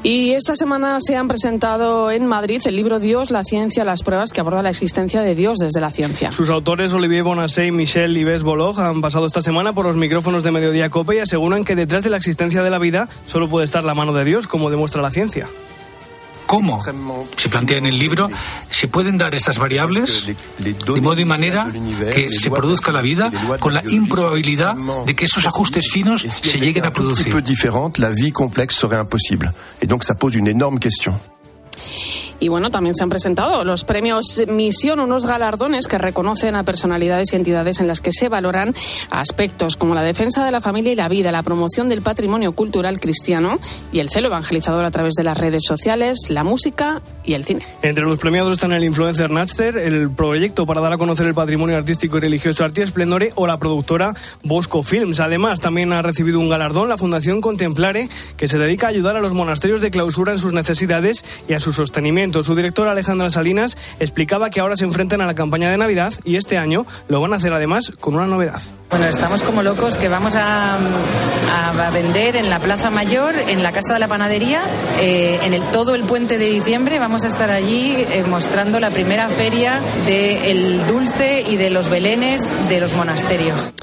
Y 0.04 0.32
esta 0.32 0.56
semana 0.56 1.00
se 1.02 1.16
han 1.16 1.28
presentado 1.28 2.12
en 2.12 2.26
Madrid 2.28 2.62
el 2.66 2.76
libro 2.76 3.00
Dios, 3.00 3.32
la 3.32 3.44
ciencia, 3.44 3.84
las 3.84 4.04
pruebas 4.04 4.32
que 4.32 4.42
aborda 4.42 4.62
la 4.62 4.70
existencia 4.70 5.22
de 5.22 5.36
Dios 5.36 5.58
desde 5.60 5.82
la 5.82 5.92
ciencia. 5.92 6.32
Sus 6.32 6.50
autores, 6.50 6.94
Olivier 6.94 7.24
Bonassé 7.24 7.68
y 7.68 7.72
Michel 7.72 8.16
Ives 8.16 8.44
Bolog, 8.44 8.80
han 8.80 9.02
pasado 9.02 9.26
esta 9.26 9.42
semana 9.42 9.74
por 9.74 9.86
los 9.86 9.96
micrófonos 9.96 10.44
de 10.44 10.52
Mediodía 10.52 10.90
Cope 10.90 11.16
y 11.16 11.20
aseguran 11.20 11.66
que 11.66 11.76
detrás 11.76 12.04
de 12.04 12.10
la 12.10 12.18
existencia 12.18 12.64
de 12.64 12.70
la 12.70 12.80
vida 12.80 13.10
solo 13.26 13.50
puede 13.50 13.66
estar 13.66 13.84
la 13.84 13.96
mano 13.96 14.14
de 14.14 14.24
Dios, 14.24 14.48
como 14.48 14.70
demuestra 14.70 15.02
la 15.02 15.12
ciencia 15.12 15.48
cómo 16.48 16.80
se 17.38 17.50
plantea 17.50 17.78
en 17.78 17.86
el 17.86 18.00
libro 18.00 18.30
se 18.72 18.88
pueden 18.88 19.18
dar 19.18 19.36
esas 19.36 19.60
variables 19.60 20.26
de 20.58 21.02
modo 21.02 21.22
y 21.22 21.26
manera 21.26 21.68
que 22.14 22.30
se 22.32 22.50
produzca 22.50 22.92
la 22.92 23.02
vida 23.02 23.32
con 23.60 23.74
la 23.74 23.84
improbabilidad 23.90 24.76
de 25.06 25.16
que 25.16 25.26
esos 25.26 25.46
ajustes 25.46 25.92
finos 25.92 26.22
se 26.22 26.60
lleguen 26.60 26.86
a 26.86 26.92
producir. 26.92 27.36
La 27.98 28.12
vie 28.12 28.32
complexe 28.32 28.76
serait 28.76 28.98
imposible. 28.98 29.54
Et 29.82 29.88
donc 29.88 30.04
ça 30.04 30.16
pose 30.16 30.36
une 30.36 30.48
énorme 30.48 30.80
question. 30.80 31.14
Y 32.40 32.50
bueno, 32.50 32.70
también 32.70 32.96
se 32.96 33.04
han 33.04 33.10
presentado 33.10 33.64
los 33.64 33.84
premios 33.84 34.44
Misión, 34.48 35.00
unos 35.00 35.26
galardones 35.26 35.88
que 35.88 35.98
reconocen 35.98 36.56
a 36.56 36.64
personalidades 36.64 37.34
y 37.34 37.36
entidades 37.36 37.80
en 37.80 37.88
las 37.88 38.02
que 38.02 38.12
se 38.12 38.30
valoran 38.30 38.76
aspectos 39.10 39.76
como 39.76 39.96
la 39.96 40.04
defensa 40.04 40.46
de 40.46 40.52
la 40.52 40.62
familia 40.62 40.92
y 40.92 40.96
la 40.96 41.10
vida, 41.10 41.32
la 41.32 41.44
promoción 41.44 41.90
del 41.90 42.02
patrimonio 42.02 42.52
cultural 42.52 43.00
cristiano 43.00 43.60
y 43.92 44.00
el 44.00 44.10
celo 44.10 44.28
evangelizador 44.28 44.86
a 44.86 44.92
través 44.92 45.14
de 45.16 45.24
las 45.24 45.38
redes 45.38 45.64
sociales, 45.66 46.30
la 46.30 46.44
música 46.44 47.02
y 47.24 47.34
el 47.34 47.44
cine. 47.44 47.66
Entre 47.82 48.04
los 48.06 48.20
premiados 48.20 48.54
están 48.54 48.72
el 48.74 48.84
influencer 48.84 49.32
Natster, 49.32 49.78
el 49.78 50.12
proyecto 50.12 50.66
para 50.66 50.82
dar 50.82 50.94
a 50.94 50.98
conocer 50.98 51.26
el 51.26 51.34
patrimonio 51.34 51.76
artístico 51.76 52.18
y 52.18 52.22
religioso 52.22 52.64
Arti 52.64 52.82
Esplendore 52.82 53.32
o 53.36 53.48
la 53.48 53.58
productora 53.58 54.14
Bosco 54.44 54.84
Films. 54.84 55.20
Además, 55.20 55.60
también 55.60 55.92
ha 55.92 56.02
recibido 56.02 56.40
un 56.40 56.50
galardón 56.50 56.90
la 56.90 56.98
Fundación 56.98 57.42
Contemplare, 57.42 58.10
que 58.38 58.48
se 58.48 58.58
dedica 58.60 58.88
a 58.88 58.90
ayudar 58.90 59.16
a 59.16 59.22
los 59.22 59.34
monasterios 59.34 59.82
de 59.82 59.92
clausura 59.92 60.34
en 60.34 60.40
sus 60.40 60.54
necesidades 60.54 61.26
y 61.50 61.54
a 61.54 61.60
su 61.60 61.74
sostenimiento. 61.74 62.27
Su 62.34 62.56
directora 62.56 62.92
Alejandra 62.92 63.32
Salinas 63.32 63.78
explicaba 64.00 64.50
que 64.50 64.60
ahora 64.60 64.76
se 64.76 64.84
enfrentan 64.84 65.22
a 65.22 65.26
la 65.26 65.34
campaña 65.34 65.70
de 65.70 65.78
Navidad 65.78 66.14
y 66.24 66.36
este 66.36 66.58
año 66.58 66.86
lo 67.08 67.22
van 67.22 67.34
a 67.34 67.38
hacer 67.38 67.54
además 67.54 67.94
con 68.00 68.16
una 68.16 68.28
novedad. 68.28 68.62
Bueno, 68.90 69.06
estamos 69.06 69.44
como 69.44 69.64
locos 69.64 69.98
que 69.98 70.08
vamos 70.08 70.36
a, 70.36 70.78
vender 71.94 72.36
en 72.36 72.50
la 72.50 72.60
Plaza 72.60 72.90
Mayor, 72.90 73.34
en 73.36 73.64
la 73.64 73.72
Casa 73.72 73.94
de 73.94 74.00
la 74.00 74.08
Panadería, 74.08 74.62
eh, 75.00 75.40
en 75.44 75.54
el, 75.54 75.62
todo 75.72 75.96
el 75.96 76.04
puente 76.04 76.38
de 76.38 76.50
diciembre. 76.50 77.00
Vamos 77.00 77.24
a 77.24 77.28
estar 77.28 77.50
allí 77.50 77.96
eh, 78.12 78.24
mostrando 78.28 78.80
la 78.80 78.90
primera 78.90 79.28
feria 79.30 79.80
del 80.06 80.86
dulce 80.88 81.44
y 81.48 81.56
de 81.56 81.70
los 81.70 81.90
belenes 81.90 82.48
de 82.70 82.80
los 82.80 82.94
monasterios. 82.94 83.74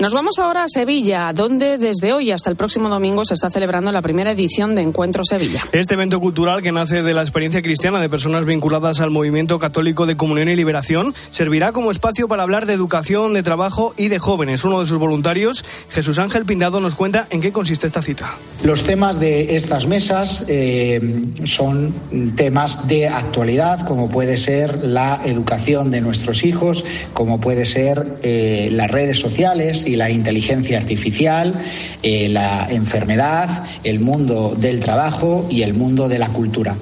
Nos 0.00 0.14
vamos 0.14 0.38
ahora 0.38 0.62
a 0.62 0.68
Sevilla, 0.68 1.32
donde 1.32 1.76
desde 1.76 2.12
hoy 2.12 2.30
hasta 2.30 2.50
el 2.50 2.54
próximo 2.54 2.88
domingo 2.88 3.24
se 3.24 3.34
está 3.34 3.50
celebrando 3.50 3.90
la 3.90 4.00
primera 4.00 4.30
edición 4.30 4.76
de 4.76 4.82
Encuentro 4.82 5.24
Sevilla. 5.24 5.60
Este 5.72 5.94
evento 5.94 6.20
cultural 6.20 6.62
que 6.62 6.70
nace 6.70 7.02
de 7.02 7.14
la 7.14 7.22
experiencia 7.22 7.62
cristiana 7.62 8.00
de 8.00 8.08
personas 8.08 8.44
vinculadas 8.44 9.00
al 9.00 9.10
movimiento 9.10 9.58
católico 9.58 10.06
de 10.06 10.16
comunión 10.16 10.50
y 10.50 10.54
liberación 10.54 11.12
servirá 11.30 11.72
como 11.72 11.90
espacio 11.90 12.28
para 12.28 12.44
hablar 12.44 12.66
de 12.66 12.74
educación, 12.74 13.34
de 13.34 13.42
trabajo 13.42 13.92
y 13.96 14.06
de 14.06 14.20
jóvenes. 14.20 14.62
Uno 14.62 14.78
de 14.78 14.86
sus 14.86 15.00
voluntarios, 15.00 15.64
Jesús 15.90 16.20
Ángel 16.20 16.44
Pindado, 16.44 16.78
nos 16.78 16.94
cuenta 16.94 17.26
en 17.30 17.40
qué 17.40 17.50
consiste 17.50 17.88
esta 17.88 18.00
cita. 18.00 18.36
Los 18.62 18.84
temas 18.84 19.18
de 19.18 19.56
estas 19.56 19.88
mesas 19.88 20.44
eh, 20.46 21.24
son 21.42 21.92
temas 22.36 22.86
de 22.86 23.08
actualidad, 23.08 23.84
como 23.84 24.08
puede 24.08 24.36
ser 24.36 24.84
la 24.84 25.22
educación 25.24 25.90
de 25.90 26.02
nuestros 26.02 26.44
hijos, 26.44 26.84
como 27.14 27.40
puede 27.40 27.64
ser 27.64 28.18
eh, 28.22 28.68
las 28.70 28.92
redes 28.92 29.18
sociales 29.18 29.87
y 29.88 29.96
la 29.96 30.10
inteligencia 30.10 30.78
artificial, 30.78 31.54
eh, 32.02 32.28
la 32.28 32.68
enfermedad, 32.70 33.64
el 33.84 34.00
mundo 34.00 34.54
del 34.56 34.80
trabajo 34.80 35.46
y 35.50 35.62
el 35.62 35.74
mundo 35.74 36.08
de 36.08 36.18
la 36.18 36.28
cultura. 36.28 36.76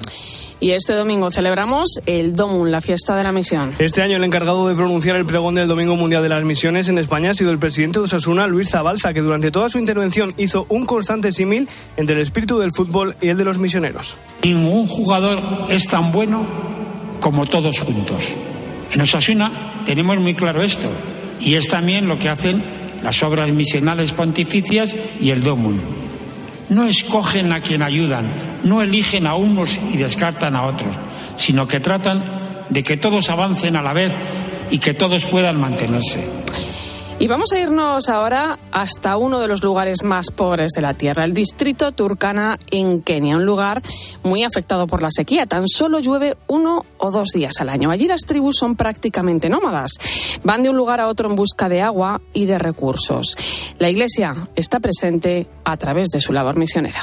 Y 0.59 0.71
este 0.71 0.93
domingo 0.93 1.29
celebramos 1.29 1.99
el 2.07 2.35
DOMUN, 2.35 2.71
la 2.71 2.81
fiesta 2.81 3.15
de 3.15 3.23
la 3.23 3.31
misión. 3.31 3.73
Este 3.77 4.01
año 4.01 4.17
el 4.17 4.23
encargado 4.23 4.67
de 4.67 4.73
pronunciar 4.73 5.15
el 5.15 5.25
pregón 5.25 5.53
del 5.53 5.67
Domingo 5.67 5.95
Mundial 5.95 6.23
de 6.23 6.29
las 6.29 6.43
Misiones 6.43 6.89
en 6.89 6.97
España 6.97 7.31
ha 7.31 7.33
sido 7.35 7.51
el 7.51 7.59
presidente 7.59 7.99
de 7.99 8.05
Osasuna, 8.05 8.47
Luis 8.47 8.69
Zabalza, 8.69 9.13
que 9.13 9.21
durante 9.21 9.51
toda 9.51 9.69
su 9.69 9.77
intervención 9.77 10.33
hizo 10.35 10.65
un 10.69 10.85
constante 10.85 11.31
símil 11.31 11.69
entre 11.95 12.15
el 12.15 12.23
espíritu 12.23 12.57
del 12.57 12.71
fútbol 12.71 13.15
y 13.21 13.27
el 13.27 13.37
de 13.37 13.45
los 13.45 13.59
misioneros. 13.59 14.15
Ningún 14.43 14.87
jugador 14.87 15.67
es 15.69 15.87
tan 15.87 16.11
bueno 16.11 16.47
como 17.19 17.45
todos 17.45 17.79
juntos. 17.79 18.33
En 18.91 19.01
Osasuna 19.01 19.51
tenemos 19.85 20.17
muy 20.17 20.33
claro 20.33 20.63
esto 20.63 20.89
y 21.39 21.53
es 21.53 21.67
también 21.67 22.07
lo 22.07 22.17
que 22.17 22.29
hacen 22.29 22.63
las 23.03 23.23
obras 23.23 23.51
misionales 23.51 24.13
pontificias 24.13 24.95
y 25.19 25.31
el 25.31 25.43
DOMUN. 25.43 25.79
No 26.69 26.85
escogen 26.85 27.53
a 27.53 27.61
quien 27.61 27.81
ayudan, 27.81 28.25
no 28.63 28.81
eligen 28.81 29.25
a 29.27 29.35
unos 29.35 29.79
y 29.93 29.97
descartan 29.97 30.55
a 30.55 30.63
otros, 30.63 30.93
sino 31.37 31.67
que 31.67 31.79
tratan 31.79 32.23
de 32.69 32.83
que 32.83 32.97
todos 32.97 33.29
avancen 33.29 33.75
a 33.75 33.81
la 33.81 33.93
vez 33.93 34.13
y 34.69 34.79
que 34.79 34.93
todos 34.93 35.25
puedan 35.25 35.59
mantenerse. 35.59 36.36
Y 37.19 37.25
vamos 37.25 37.51
a 37.51 37.59
irnos 37.59 38.09
ahora 38.09 38.59
hasta 38.71 39.17
uno 39.17 39.39
de 39.39 39.47
los 39.47 39.63
lugares 39.63 40.03
más 40.03 40.29
pobres 40.29 40.73
de 40.73 40.81
la 40.81 40.93
Tierra, 40.93 41.25
el 41.25 41.33
distrito 41.33 41.91
Turkana 41.91 42.59
en 42.69 43.01
Kenia, 43.01 43.37
un 43.37 43.45
lugar 43.45 43.81
muy 44.23 44.43
afectado 44.43 44.85
por 44.85 45.01
la 45.01 45.09
sequía. 45.09 45.47
Tan 45.47 45.67
solo 45.67 45.99
llueve 45.99 46.37
uno 46.45 46.85
o 46.99 47.09
dos 47.09 47.29
días 47.33 47.59
al 47.59 47.69
año. 47.69 47.89
Allí 47.89 48.07
las 48.07 48.21
tribus 48.21 48.57
son 48.57 48.75
prácticamente 48.75 49.49
nómadas. 49.49 49.93
Van 50.43 50.61
de 50.61 50.69
un 50.69 50.77
lugar 50.77 51.01
a 51.01 51.07
otro 51.07 51.27
en 51.27 51.35
busca 51.35 51.69
de 51.69 51.81
agua 51.81 52.21
y 52.33 52.45
de 52.45 52.59
recursos. 52.59 53.35
La 53.79 53.89
Iglesia 53.89 54.35
está 54.55 54.79
presente 54.79 55.47
a 55.63 55.75
través 55.75 56.09
de 56.09 56.21
su 56.21 56.33
labor 56.33 56.55
misionera. 56.55 56.99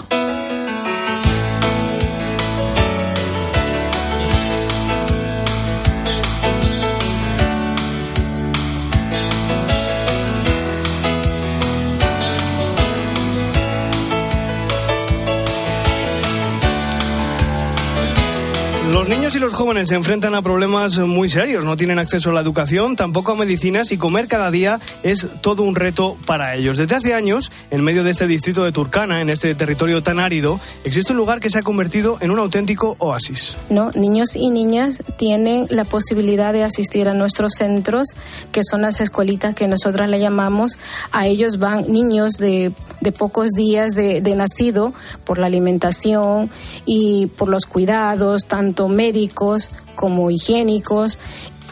Y 19.34 19.38
los 19.38 19.52
jóvenes 19.52 19.88
se 19.88 19.94
enfrentan 19.94 20.34
a 20.34 20.42
problemas 20.42 20.98
muy 20.98 21.28
serios. 21.30 21.64
No 21.64 21.76
tienen 21.76 21.98
acceso 21.98 22.30
a 22.30 22.32
la 22.32 22.40
educación, 22.40 22.94
tampoco 22.94 23.32
a 23.32 23.36
medicinas 23.36 23.90
y 23.90 23.96
comer 23.96 24.28
cada 24.28 24.50
día 24.50 24.78
es 25.02 25.28
todo 25.40 25.62
un 25.62 25.74
reto 25.74 26.16
para 26.26 26.54
ellos. 26.54 26.76
Desde 26.76 26.94
hace 26.94 27.14
años, 27.14 27.50
en 27.70 27.82
medio 27.82 28.04
de 28.04 28.10
este 28.10 28.26
distrito 28.26 28.64
de 28.64 28.72
Turkana, 28.72 29.20
en 29.20 29.30
este 29.30 29.54
territorio 29.54 30.02
tan 30.02 30.20
árido, 30.20 30.60
existe 30.84 31.12
un 31.12 31.18
lugar 31.18 31.40
que 31.40 31.50
se 31.50 31.58
ha 31.58 31.62
convertido 31.62 32.18
en 32.20 32.30
un 32.30 32.38
auténtico 32.38 32.96
oasis. 32.98 33.56
¿no? 33.70 33.90
Niños 33.94 34.36
y 34.36 34.50
niñas 34.50 35.02
tienen 35.16 35.66
la 35.70 35.84
posibilidad 35.84 36.52
de 36.52 36.62
asistir 36.62 37.08
a 37.08 37.14
nuestros 37.14 37.54
centros, 37.54 38.08
que 38.52 38.62
son 38.62 38.82
las 38.82 39.00
escuelitas 39.00 39.54
que 39.54 39.68
nosotras 39.68 40.10
le 40.10 40.20
llamamos. 40.20 40.78
A 41.12 41.26
ellos 41.26 41.58
van 41.58 41.90
niños 41.90 42.34
de, 42.34 42.72
de 43.04 43.12
pocos 43.12 43.50
días 43.50 43.92
de, 43.92 44.20
de 44.20 44.34
nacido 44.34 44.92
por 45.24 45.38
la 45.38 45.46
alimentación 45.46 46.50
y 46.86 47.26
por 47.26 47.48
los 47.48 47.66
cuidados, 47.66 48.46
tanto 48.46 48.88
médicos 48.88 49.68
como 49.94 50.30
higiénicos 50.30 51.18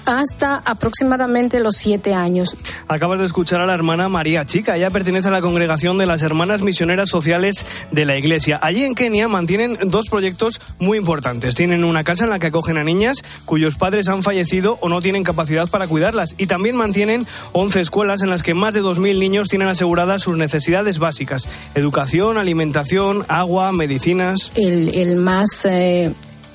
hasta 0.06 0.56
aproximadamente 0.64 1.60
los 1.60 1.76
siete 1.76 2.14
años. 2.14 2.56
Acabas 2.88 3.18
de 3.20 3.26
escuchar 3.26 3.60
a 3.60 3.66
la 3.66 3.74
hermana 3.74 4.08
María 4.08 4.44
Chica. 4.46 4.76
Ella 4.76 4.90
pertenece 4.90 5.28
a 5.28 5.30
la 5.30 5.40
congregación 5.40 5.98
de 5.98 6.06
las 6.06 6.22
Hermanas 6.22 6.62
Misioneras 6.62 7.08
Sociales 7.08 7.64
de 7.90 8.04
la 8.04 8.16
Iglesia. 8.16 8.58
Allí 8.62 8.84
en 8.84 8.94
Kenia 8.94 9.28
mantienen 9.28 9.78
dos 9.86 10.08
proyectos 10.08 10.60
muy 10.78 10.98
importantes. 10.98 11.54
Tienen 11.54 11.84
una 11.84 12.04
casa 12.04 12.24
en 12.24 12.30
la 12.30 12.38
que 12.38 12.48
acogen 12.48 12.76
a 12.76 12.84
niñas 12.84 13.22
cuyos 13.44 13.76
padres 13.76 14.08
han 14.08 14.22
fallecido 14.22 14.78
o 14.80 14.88
no 14.88 15.00
tienen 15.02 15.24
capacidad 15.24 15.68
para 15.68 15.86
cuidarlas. 15.86 16.34
Y 16.38 16.46
también 16.46 16.76
mantienen 16.76 17.26
11 17.52 17.80
escuelas 17.80 18.22
en 18.22 18.30
las 18.30 18.42
que 18.42 18.54
más 18.54 18.74
de 18.74 18.82
2.000 18.82 19.18
niños 19.18 19.48
tienen 19.48 19.68
aseguradas 19.68 20.22
sus 20.22 20.36
necesidades 20.36 20.98
básicas. 20.98 21.48
Educación, 21.74 22.38
alimentación, 22.38 23.24
agua, 23.28 23.72
medicinas. 23.72 24.50
El, 24.54 24.94
el 24.94 25.16
más... 25.16 25.64
Eh, 25.64 26.12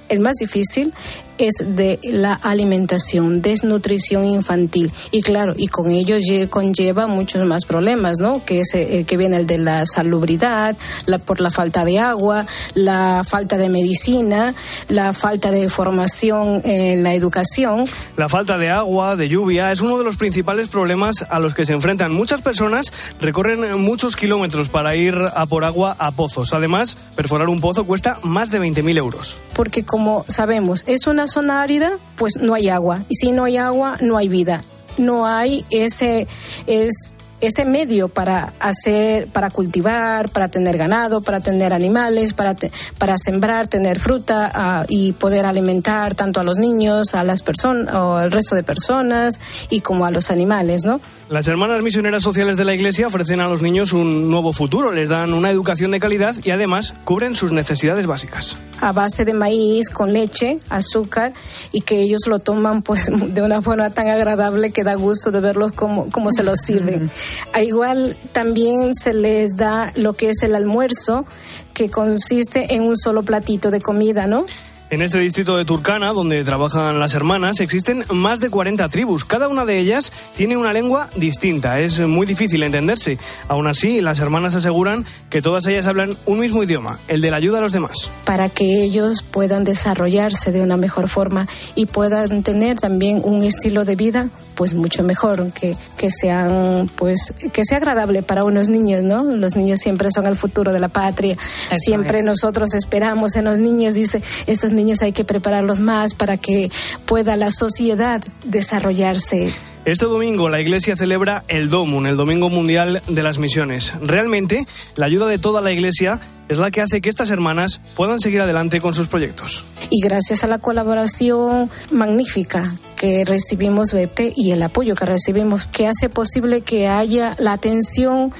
el 0.09 0.21
más 0.21 0.35
difícil 0.39 0.93
es 1.37 1.53
de 1.65 1.99
la 2.03 2.33
alimentación, 2.33 3.41
desnutrición 3.41 4.25
infantil. 4.25 4.91
Y 5.11 5.21
claro, 5.21 5.53
y 5.55 5.67
con 5.67 5.89
ello 5.91 6.17
conlleva 6.49 7.07
muchos 7.07 7.45
más 7.45 7.65
problemas, 7.65 8.19
¿no? 8.19 8.43
Que 8.43 8.61
es 8.61 8.73
el 8.73 9.05
que 9.05 9.17
viene 9.17 9.37
el 9.37 9.47
de 9.47 9.57
la 9.57 9.85
salubridad, 9.85 10.75
la, 11.05 11.17
por 11.19 11.39
la 11.39 11.51
falta 11.51 11.85
de 11.85 11.99
agua, 11.99 12.45
la 12.73 13.23
falta 13.25 13.57
de 13.57 13.69
medicina, 13.69 14.55
la 14.87 15.13
falta 15.13 15.51
de 15.51 15.69
formación 15.69 16.61
en 16.63 17.03
la 17.03 17.13
educación. 17.13 17.85
La 18.15 18.29
falta 18.29 18.57
de 18.57 18.69
agua, 18.69 19.15
de 19.15 19.29
lluvia, 19.29 19.71
es 19.71 19.81
uno 19.81 19.97
de 19.97 20.03
los 20.03 20.17
principales 20.17 20.69
problemas 20.69 21.25
a 21.29 21.39
los 21.39 21.53
que 21.53 21.65
se 21.65 21.73
enfrentan. 21.73 22.13
Muchas 22.13 22.41
personas 22.41 22.91
recorren 23.19 23.79
muchos 23.79 24.15
kilómetros 24.15 24.69
para 24.69 24.95
ir 24.95 25.15
a 25.35 25.45
por 25.45 25.63
agua 25.63 25.95
a 25.99 26.11
pozos. 26.11 26.53
Además, 26.53 26.97
perforar 27.15 27.49
un 27.49 27.59
pozo 27.59 27.85
cuesta 27.85 28.19
más 28.23 28.51
de 28.51 28.61
20.000 28.61 28.97
euros. 28.97 29.37
Porque 29.53 29.83
como 29.83 30.25
sabemos, 30.27 30.83
es 30.87 31.07
una 31.07 31.26
zona 31.27 31.61
árida, 31.61 31.97
pues 32.15 32.37
no 32.37 32.53
hay 32.53 32.69
agua. 32.69 33.03
Y 33.09 33.15
si 33.15 33.31
no 33.31 33.43
hay 33.43 33.57
agua, 33.57 33.97
no 34.01 34.17
hay 34.17 34.29
vida. 34.29 34.63
No 34.97 35.27
hay 35.27 35.63
ese, 35.69 36.27
es, 36.65 37.13
ese 37.39 37.65
medio 37.65 38.09
para 38.09 38.53
hacer, 38.59 39.27
para 39.27 39.51
cultivar, 39.51 40.29
para 40.29 40.47
tener 40.47 40.77
ganado, 40.77 41.21
para 41.21 41.39
tener 41.39 41.71
animales, 41.71 42.33
para, 42.33 42.55
te, 42.55 42.71
para 42.97 43.17
sembrar, 43.17 43.67
tener 43.67 43.99
fruta 43.99 44.83
uh, 44.83 44.85
y 44.87 45.13
poder 45.13 45.45
alimentar 45.45 46.15
tanto 46.15 46.39
a 46.39 46.43
los 46.43 46.57
niños, 46.57 47.13
a 47.13 47.23
las 47.23 47.43
personas 47.43 47.93
o 47.93 48.15
al 48.15 48.31
resto 48.31 48.55
de 48.55 48.63
personas 48.63 49.39
y 49.69 49.81
como 49.81 50.05
a 50.05 50.11
los 50.11 50.31
animales, 50.31 50.83
¿no? 50.83 50.99
Las 51.29 51.45
hermanas 51.49 51.83
misioneras 51.83 52.23
sociales 52.23 52.55
de 52.55 52.63
la 52.63 52.73
Iglesia 52.73 53.07
ofrecen 53.07 53.41
a 53.41 53.49
los 53.49 53.61
niños 53.61 53.91
un 53.91 54.31
nuevo 54.31 54.53
futuro, 54.53 54.93
les 54.93 55.09
dan 55.09 55.33
una 55.33 55.51
educación 55.51 55.91
de 55.91 55.99
calidad 55.99 56.33
y 56.41 56.51
además 56.51 56.93
cubren 57.03 57.35
sus 57.35 57.51
necesidades 57.51 58.07
básicas. 58.07 58.55
A 58.79 58.93
base 58.93 59.25
de 59.25 59.33
maíz, 59.33 59.89
con 59.89 60.13
leche, 60.13 60.59
azúcar 60.69 61.33
y 61.73 61.81
que 61.81 61.99
ellos 61.99 62.21
lo 62.27 62.39
toman 62.39 62.81
pues 62.81 63.11
de 63.11 63.41
una 63.41 63.61
forma 63.61 63.89
tan 63.89 64.07
agradable 64.07 64.71
que 64.71 64.85
da 64.85 64.95
gusto 64.95 65.31
de 65.31 65.41
verlos 65.41 65.73
como, 65.73 66.09
como 66.11 66.31
se 66.31 66.43
los 66.43 66.59
sirven. 66.59 67.11
A 67.51 67.61
igual 67.61 68.15
también 68.31 68.95
se 68.95 69.13
les 69.13 69.57
da 69.57 69.91
lo 69.97 70.13
que 70.13 70.29
es 70.29 70.43
el 70.43 70.55
almuerzo, 70.55 71.25
que 71.73 71.89
consiste 71.89 72.73
en 72.73 72.83
un 72.83 72.95
solo 72.95 73.23
platito 73.23 73.69
de 73.69 73.81
comida, 73.81 74.27
¿no? 74.27 74.45
En 74.89 75.01
este 75.01 75.19
distrito 75.19 75.57
de 75.57 75.65
Turkana, 75.65 76.13
donde 76.13 76.45
trabajan 76.45 76.97
las 76.97 77.13
hermanas, 77.13 77.59
existen 77.59 78.05
más 78.09 78.39
de 78.39 78.49
40 78.49 78.87
tribus. 78.87 79.25
Cada 79.25 79.49
una 79.49 79.65
de 79.65 79.79
ellas 79.79 80.13
tiene 80.37 80.55
una 80.55 80.71
lengua 80.71 81.09
distinta. 81.17 81.81
Es 81.81 81.99
muy 81.99 82.25
difícil 82.25 82.63
entenderse. 82.63 83.17
Aún 83.49 83.67
así, 83.67 83.99
las 83.99 84.19
hermanas 84.19 84.55
aseguran 84.55 85.05
que 85.29 85.41
todas 85.41 85.67
ellas 85.67 85.87
hablan 85.87 86.15
un 86.25 86.39
mismo 86.39 86.63
idioma, 86.63 86.97
el 87.09 87.19
de 87.19 87.31
la 87.31 87.37
ayuda 87.37 87.57
a 87.57 87.61
los 87.61 87.73
demás. 87.73 88.09
Para 88.23 88.47
que 88.47 88.81
ellos 88.81 89.23
puedan 89.23 89.65
desarrollarse 89.65 90.53
de 90.53 90.61
una 90.61 90.77
mejor 90.77 91.09
forma 91.09 91.49
y 91.75 91.87
puedan 91.87 92.41
tener 92.43 92.79
también 92.79 93.19
un 93.25 93.43
estilo 93.43 93.83
de 93.83 93.97
vida 93.97 94.29
pues 94.57 94.73
mucho 94.73 95.03
mejor, 95.03 95.53
que, 95.53 95.77
que 95.97 96.09
sean, 96.09 96.89
pues, 96.95 97.31
que 97.53 97.63
sea 97.63 97.77
agradable 97.77 98.23
para 98.23 98.43
unos 98.43 98.69
niños, 98.69 99.03
¿no? 99.03 99.23
Los 99.23 99.55
niños 99.55 99.79
siempre 99.79 100.09
son 100.11 100.25
el 100.25 100.35
futuro 100.35 100.73
de 100.73 100.79
la 100.79 100.89
patria. 100.89 101.37
Eso 101.69 101.75
siempre 101.79 102.19
es. 102.19 102.25
nosotros 102.25 102.73
esperamos 102.73 103.35
en 103.35 103.45
los 103.45 103.59
niños, 103.59 103.93
dice, 103.93 104.21
estos 104.47 104.71
niños 104.71 105.03
hay 105.03 105.11
que 105.11 105.23
prepararlos 105.23 105.79
más 105.79 106.15
para 106.15 106.37
que 106.37 106.71
pueda 107.05 107.37
la 107.37 107.51
sociedad 107.51 108.23
desarrollarse. 108.45 109.53
Este 109.85 110.05
domingo 110.05 110.49
la 110.49 110.59
Iglesia 110.59 110.97
celebra 110.97 111.43
el 111.47 111.69
DOMUN, 111.69 112.07
el 112.07 112.17
Domingo 112.17 112.49
Mundial 112.49 113.01
de 113.07 113.23
las 113.23 113.37
Misiones. 113.37 113.93
Realmente, 114.01 114.65
la 114.95 115.05
ayuda 115.05 115.27
de 115.27 115.37
toda 115.37 115.61
la 115.61 115.71
Iglesia 115.71 116.19
es 116.49 116.57
la 116.57 116.71
que 116.71 116.81
hace 116.81 117.01
que 117.01 117.09
estas 117.09 117.29
hermanas 117.29 117.79
puedan 117.95 118.19
seguir 118.19 118.41
adelante 118.41 118.79
con 118.79 118.93
sus 118.93 119.07
proyectos. 119.07 119.63
Y 119.89 120.01
gracias 120.01 120.43
a 120.43 120.47
la 120.47 120.59
colaboración 120.59 121.69
magnífica 121.91 122.73
que 122.95 123.25
recibimos 123.25 123.93
y 124.35 124.51
el 124.51 124.63
apoyo 124.63 124.95
que 124.95 125.05
recibimos, 125.05 125.65
que 125.67 125.87
hace 125.87 126.09
posible 126.09 126.61
que 126.61 126.87
haya 126.87 127.35
la 127.39 127.53
atención 127.53 128.33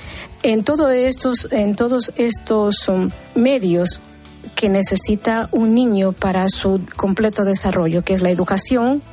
en, 0.43 0.63
todo 0.63 0.89
estos, 0.89 1.47
en 1.51 1.75
todos 1.75 2.11
estos 2.15 2.87
um, 2.87 3.09
medios 3.35 3.99
que 4.55 4.69
necesita 4.69 5.49
un 5.51 5.75
niño 5.75 6.13
para 6.13 6.49
su 6.49 6.81
completo 6.95 7.45
desarrollo, 7.45 8.03
que 8.03 8.13
es 8.13 8.21
la 8.21 8.31
educación, 8.31 9.03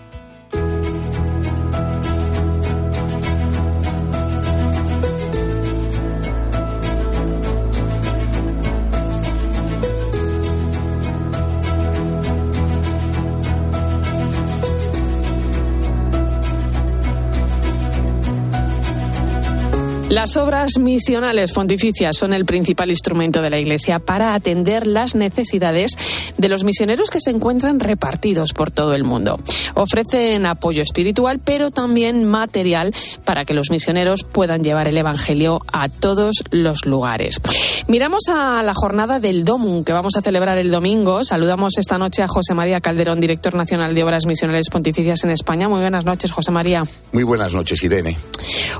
Las 20.15 20.37
obras 20.37 20.79
misionales 20.79 21.51
pontificias 21.51 22.17
son 22.17 22.35
el 22.35 22.45
principal 22.45 22.89
instrumento 22.89 23.43
de 23.43 23.51
la 23.51 23.59
Iglesia 23.59 23.99
para 23.99 24.35
atender 24.35 24.87
las 24.87 25.17
necesidades 25.17 25.99
de 26.39 26.49
los 26.49 26.63
misioneros 26.63 27.11
que 27.11 27.19
se 27.19 27.31
encuentran 27.31 27.81
repartidos 27.81 28.53
por 28.53 28.71
todo 28.71 28.95
el 28.95 29.03
mundo. 29.03 29.41
Ofrecen 29.75 30.47
apoyo 30.47 30.85
espiritual, 30.85 31.41
pero 31.45 31.73
también 31.73 32.27
material 32.27 32.95
para 33.25 33.45
que 33.45 33.55
los 33.55 33.73
misioneros 33.73 34.23
puedan 34.23 34.63
llevar 34.63 34.87
el 34.87 34.99
Evangelio 34.99 35.61
a 35.73 35.89
todos 35.89 36.45
los 36.53 36.87
lugares. 36.87 37.41
Miramos 37.87 38.23
a 38.31 38.63
la 38.63 38.73
jornada 38.73 39.21
del 39.21 39.45
DOMUN 39.45 39.85
que 39.85 39.93
vamos 39.93 40.17
a 40.17 40.23
celebrar 40.23 40.57
el 40.57 40.71
domingo. 40.71 41.23
Saludamos 41.23 41.77
esta 41.77 41.99
noche 41.99 42.23
a 42.23 42.29
José 42.29 42.55
María 42.55 42.81
Calderón, 42.81 43.21
director 43.21 43.55
nacional 43.55 43.95
de 43.95 44.03
Obras 44.03 44.25
Misionales 44.25 44.71
Pontificias 44.71 45.23
en 45.25 45.31
España. 45.31 45.69
Muy 45.69 45.81
buenas 45.81 46.07
noches, 46.07 46.33
José 46.33 46.51
María. 46.51 46.87
Muy 47.13 47.25
buenas 47.25 47.55
noches, 47.55 47.85
Irene. 47.85 48.17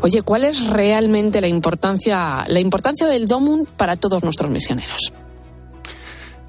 Oye, 0.01 0.23
¿cuál 0.23 0.45
es 0.45 0.67
realmente 0.69 1.43
la 1.43 1.49
importancia, 1.49 2.47
la 2.49 2.61
importancia 2.61 3.07
del 3.07 3.27
DOMUN 3.27 3.67
para 3.77 3.97
todos 3.97 4.25
nuestros 4.25 4.51
misioneros? 4.51 5.13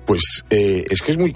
Pues 0.05 0.45
eh, 0.49 0.85
es 0.89 1.01
que 1.01 1.11
es 1.11 1.17
muy 1.17 1.33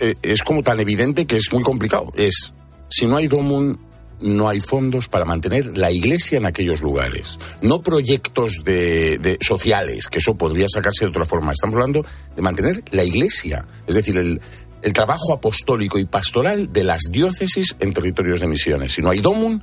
eh, 0.00 0.14
es, 0.22 0.42
como 0.44 0.62
tan 0.62 0.78
evidente 0.78 1.26
que 1.26 1.38
es 1.38 1.52
muy 1.52 1.64
complicado. 1.64 2.12
Es 2.16 2.52
si 2.88 3.06
no 3.06 3.16
hay 3.16 3.26
DOMUN 3.26 3.80
no 4.22 4.48
hay 4.48 4.60
fondos 4.60 5.08
para 5.08 5.24
mantener 5.24 5.76
la 5.76 5.90
iglesia 5.90 6.38
en 6.38 6.46
aquellos 6.46 6.80
lugares. 6.80 7.38
No 7.60 7.82
proyectos 7.82 8.62
de, 8.64 9.38
sociales, 9.40 10.08
que 10.08 10.18
eso 10.18 10.34
podría 10.34 10.66
sacarse 10.68 11.04
de 11.04 11.10
otra 11.10 11.24
forma. 11.24 11.52
Estamos 11.52 11.74
hablando 11.74 12.04
de 12.34 12.42
mantener 12.42 12.82
la 12.90 13.04
iglesia. 13.04 13.66
Es 13.86 13.94
decir, 13.94 14.16
el, 14.16 14.40
trabajo 14.92 15.32
apostólico 15.32 15.98
y 15.98 16.04
pastoral 16.04 16.72
de 16.72 16.82
las 16.82 17.02
diócesis 17.10 17.76
en 17.78 17.92
territorios 17.92 18.40
de 18.40 18.48
misiones. 18.48 18.92
Si 18.92 19.02
no 19.02 19.10
hay 19.10 19.20
DOMUN, 19.20 19.62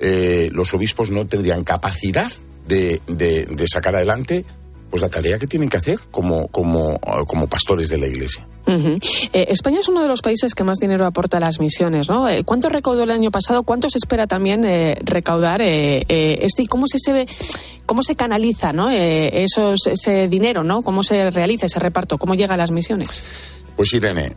eh, 0.00 0.50
los 0.52 0.74
obispos 0.74 1.10
no 1.10 1.26
tendrían 1.26 1.62
capacidad 1.62 2.32
de, 2.66 3.00
de, 3.06 3.68
sacar 3.68 3.94
adelante 3.94 4.44
pues 4.90 5.02
la 5.02 5.08
tarea 5.08 5.38
que 5.38 5.46
tienen 5.46 5.68
que 5.68 5.76
hacer 5.76 5.98
como, 6.10 6.48
como, 6.48 6.98
como 7.26 7.46
pastores 7.46 7.88
de 7.88 7.98
la 7.98 8.06
Iglesia. 8.06 8.46
Eh, 8.68 9.46
España 9.48 9.80
es 9.80 9.88
uno 9.88 10.02
de 10.02 10.08
los 10.08 10.22
países 10.22 10.54
que 10.54 10.64
más 10.64 10.78
dinero 10.78 11.06
aporta 11.06 11.36
a 11.36 11.40
las 11.40 11.60
misiones, 11.60 12.08
¿no? 12.08 12.28
Eh, 12.28 12.42
¿Cuánto 12.44 12.68
recaudó 12.68 13.04
el 13.04 13.10
año 13.10 13.30
pasado? 13.30 13.62
¿Cuánto 13.62 13.88
se 13.90 13.98
espera 13.98 14.26
también 14.26 14.64
eh, 14.64 14.98
recaudar 15.02 15.62
este 15.62 16.62
y 16.62 16.66
cómo 16.66 16.86
se, 16.88 16.98
se 16.98 17.26
cómo 17.86 18.02
se 18.02 18.16
canaliza, 18.16 18.72
¿no? 18.72 18.90
Esos, 18.90 19.86
ese 19.86 20.28
dinero, 20.28 20.64
¿no? 20.64 20.82
¿Cómo 20.82 21.02
se 21.04 21.30
realiza 21.30 21.66
ese 21.66 21.78
reparto? 21.78 22.18
¿Cómo 22.18 22.34
llega 22.34 22.54
a 22.54 22.56
las 22.56 22.70
misiones? 22.72 23.62
Pues 23.76 23.92
Irene, 23.92 24.34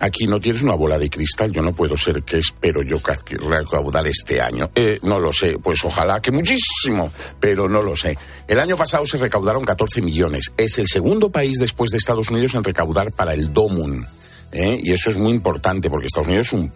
Aquí 0.00 0.26
no 0.26 0.40
tienes 0.40 0.62
una 0.62 0.74
bola 0.74 0.98
de 0.98 1.08
cristal, 1.08 1.52
yo 1.52 1.62
no 1.62 1.72
puedo 1.72 1.96
ser 1.96 2.22
que 2.24 2.38
espero 2.38 2.82
yo 2.82 3.00
recaudar 3.28 4.06
este 4.06 4.40
año. 4.40 4.70
Eh, 4.74 4.98
no 5.02 5.18
lo 5.18 5.32
sé, 5.32 5.56
pues 5.62 5.84
ojalá 5.84 6.20
que 6.20 6.30
muchísimo, 6.30 7.12
pero 7.40 7.68
no 7.68 7.82
lo 7.82 7.96
sé. 7.96 8.18
El 8.46 8.60
año 8.60 8.76
pasado 8.76 9.06
se 9.06 9.16
recaudaron 9.16 9.64
14 9.64 10.02
millones. 10.02 10.52
Es 10.56 10.78
el 10.78 10.88
segundo 10.88 11.30
país 11.30 11.58
después 11.58 11.90
de 11.90 11.98
Estados 11.98 12.30
Unidos 12.30 12.54
en 12.54 12.64
recaudar 12.64 13.12
para 13.12 13.32
el 13.32 13.52
DOMUN. 13.54 14.06
¿eh? 14.52 14.78
Y 14.82 14.92
eso 14.92 15.10
es 15.10 15.16
muy 15.16 15.32
importante 15.32 15.88
porque 15.88 16.08
Estados 16.08 16.28
Unidos 16.28 16.48
es 16.48 16.52
un, 16.52 16.72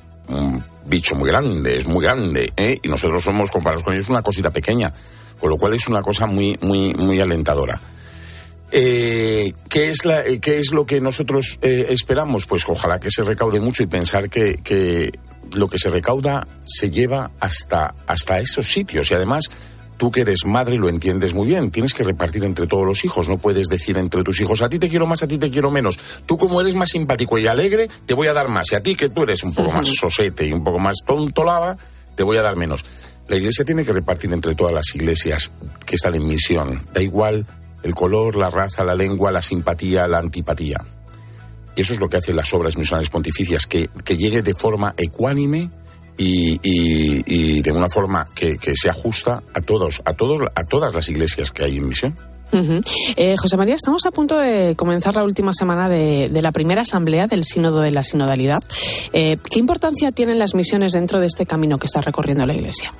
bicho 0.87 1.15
muy 1.15 1.29
grande, 1.29 1.77
es 1.77 1.87
muy 1.87 2.05
grande. 2.05 2.51
¿eh? 2.57 2.79
Y 2.83 2.89
nosotros 2.89 3.23
somos, 3.25 3.51
comparados 3.51 3.83
con 3.83 3.95
ellos, 3.95 4.09
una 4.09 4.23
cosita 4.23 4.51
pequeña. 4.51 4.93
Con 5.39 5.51
lo 5.51 5.57
cual 5.57 5.75
es 5.75 5.87
una 5.87 6.03
cosa 6.03 6.27
muy, 6.27 6.59
muy, 6.63 6.95
muy 6.95 7.21
alentadora. 7.21 7.81
Eh, 8.71 9.53
¿qué, 9.69 9.91
es 9.91 10.05
la, 10.05 10.21
eh, 10.21 10.41
¿Qué 10.41 10.59
es 10.59 10.73
lo 10.73 10.85
que 10.85 11.01
nosotros 11.01 11.59
eh, 11.63 11.87
esperamos? 11.91 12.47
Pues 12.47 12.65
ojalá 12.69 12.99
que 12.99 13.11
se 13.11 13.23
recaude 13.23 13.61
mucho 13.61 13.83
y 13.83 13.87
pensar 13.87 14.29
que, 14.29 14.59
que, 14.63 15.13
lo 15.55 15.69
que 15.69 15.79
se 15.79 15.91
recauda 15.91 16.47
se 16.65 16.91
lleva 16.91 17.31
hasta, 17.41 17.95
hasta 18.07 18.41
esos 18.41 18.71
sitios. 18.71 19.11
Y 19.11 19.15
además, 19.15 19.51
tú 19.97 20.11
que 20.11 20.23
eres 20.23 20.45
madre 20.45 20.77
lo 20.77 20.89
entiendes 20.89 21.35
muy 21.35 21.47
bien. 21.47 21.71
Tienes 21.71 21.95
que 21.95 22.05
repartir 22.05 22.45
entre 22.45 22.67
todos 22.67 22.87
los 22.87 23.05
hijos. 23.05 23.29
No 23.29 23.39
puedes 23.39 23.69
decir 23.69 23.97
entre 23.97 24.23
tus 24.23 24.41
hijos, 24.41 24.61
a 24.63 24.69
ti 24.69 24.79
te 24.79 24.89
quiero 24.89 25.07
más, 25.07 25.23
a 25.23 25.29
ti 25.29 25.39
te 25.39 25.51
quiero 25.51 25.71
menos. 25.71 25.99
Tú 26.27 26.37
como 26.37 26.61
eres 26.61 26.75
más 26.75 26.91
simpático 26.91 27.39
y 27.39 27.47
alegre, 27.47 27.89
te 28.07 28.15
voy 28.15 28.29
a 28.29 28.35
dar 28.35 28.49
más. 28.49 28.73
Y 28.73 28.75
a 28.75 28.83
ti 28.83 28.95
que 28.95 29.09
tú 29.09 29.23
eres 29.23 29.43
un 29.45 29.55
poco 29.55 29.71
más 29.73 29.89
sosete 29.89 30.47
y 30.47 30.53
un 30.53 30.63
poco 30.63 30.79
más 30.79 30.97
tonto 31.07 31.45
lava, 31.45 31.77
te 32.15 32.23
voy 32.23 32.37
a 32.37 32.43
dar 32.43 32.57
menos. 32.57 32.85
La 33.29 33.37
iglesia 33.37 33.65
tiene 33.65 33.85
que 33.85 33.93
repartir 33.93 34.33
entre 34.33 34.55
todas 34.55 34.73
las 34.73 34.95
iglesias 34.95 35.51
que 35.85 35.97
están 35.97 36.15
en 36.15 36.27
misión. 36.27 36.87
Da 36.95 37.03
igual 37.03 37.47
el 37.83 37.95
color, 37.95 38.37
la 38.37 38.51
raza, 38.51 38.85
la 38.85 38.95
lengua, 38.95 39.33
la 39.33 39.43
simpatía, 39.43 40.07
la 40.07 40.19
antipatía. 40.19 40.85
Y 41.77 41.83
eso 41.83 41.93
es 41.93 42.01
lo 42.01 42.09
que 42.09 42.17
hacen 42.17 42.37
las 42.37 42.53
obras 42.55 42.77
misionales 42.77 43.11
pontificias, 43.11 43.67
que, 43.67 43.89
llegue 44.17 44.43
de 44.43 44.55
forma 44.55 44.95
ecuánime 44.97 45.71
y, 46.17 47.63
de 47.63 47.73
una 47.73 47.89
forma 47.89 48.27
que, 48.35 48.59
se 48.75 48.91
ajusta 48.91 49.43
a 49.55 49.61
todos, 49.61 50.03
a 50.05 50.15
todos, 50.15 50.43
a 50.55 50.65
todas 50.65 50.95
las 50.95 51.09
iglesias 51.09 51.53
que 51.53 51.65
hay 51.65 51.77
en 51.77 51.89
misión. 51.89 52.17
Eh, 53.17 53.37
José 53.37 53.57
María, 53.57 53.75
estamos 53.75 54.07
a 54.07 54.11
punto 54.11 54.39
de 54.39 54.75
comenzar 54.75 55.15
la 55.15 55.23
última 55.23 55.53
semana 55.53 55.89
de, 55.89 56.31
la 56.43 56.53
primera 56.53 56.83
asamblea 56.83 57.27
del 57.27 57.45
Sínodo 57.45 57.81
de 57.81 57.91
la 57.91 58.03
Sinodalidad. 58.03 58.63
Eh, 59.13 59.37
¿Qué 59.51 59.59
importancia 59.59 60.13
tienen 60.13 60.39
las 60.39 60.55
misiones 60.55 60.93
dentro 60.93 61.21
de 61.21 61.27
este 61.27 61.47
camino 61.47 61.79
que 61.79 61.87
está 61.87 62.01
recorriendo 62.01 62.47
la 62.47 62.55
Iglesia? 62.55 62.93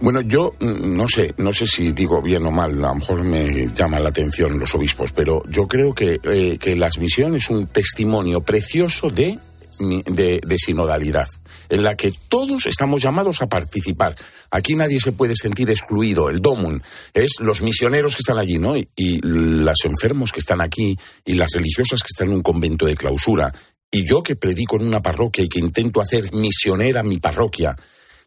Bueno, 0.00 0.20
yo 0.20 0.54
mm, 0.60 0.96
no 0.96 1.08
sé, 1.08 1.34
no 1.38 1.52
sé 1.52 1.66
si 1.66 1.92
digo 1.92 2.20
bien 2.20 2.44
o 2.46 2.50
mal, 2.50 2.72
a 2.84 2.88
lo 2.88 2.94
mejor 2.96 3.24
me 3.24 3.72
llaman 3.74 4.02
la 4.02 4.10
atención 4.10 4.58
los 4.58 4.74
obispos, 4.74 5.12
pero 5.12 5.42
yo 5.48 5.66
creo 5.66 5.94
que, 5.94 6.20
eh, 6.22 6.58
que 6.58 6.76
las 6.76 6.98
misiones 6.98 7.44
es 7.44 7.50
un 7.50 7.66
testimonio 7.66 8.42
precioso 8.42 9.08
de, 9.08 9.38
de, 9.78 10.40
de, 10.46 10.58
sinodalidad, 10.58 11.26
en 11.70 11.82
la 11.82 11.96
que 11.96 12.12
todos 12.28 12.66
estamos 12.66 13.02
llamados 13.02 13.40
a 13.40 13.48
participar. 13.48 14.16
Aquí 14.50 14.74
nadie 14.74 15.00
se 15.00 15.12
puede 15.12 15.34
sentir 15.34 15.70
excluido. 15.70 16.28
El 16.28 16.40
DOMUN 16.40 16.82
es 17.14 17.40
los 17.40 17.62
misioneros 17.62 18.16
que 18.16 18.20
están 18.20 18.38
allí, 18.38 18.58
¿no? 18.58 18.76
Y, 18.76 18.88
y 18.96 19.20
los 19.22 19.84
enfermos 19.84 20.30
que 20.30 20.40
están 20.40 20.60
aquí, 20.60 20.96
y 21.24 21.34
las 21.34 21.52
religiosas 21.52 22.02
que 22.02 22.08
están 22.10 22.28
en 22.28 22.34
un 22.34 22.42
convento 22.42 22.84
de 22.86 22.94
clausura, 22.94 23.52
y 23.90 24.06
yo 24.06 24.22
que 24.22 24.36
predico 24.36 24.76
en 24.76 24.86
una 24.86 25.00
parroquia 25.00 25.44
y 25.44 25.48
que 25.48 25.60
intento 25.60 26.02
hacer 26.02 26.34
misionera 26.34 27.02
mi 27.02 27.18
parroquia 27.18 27.76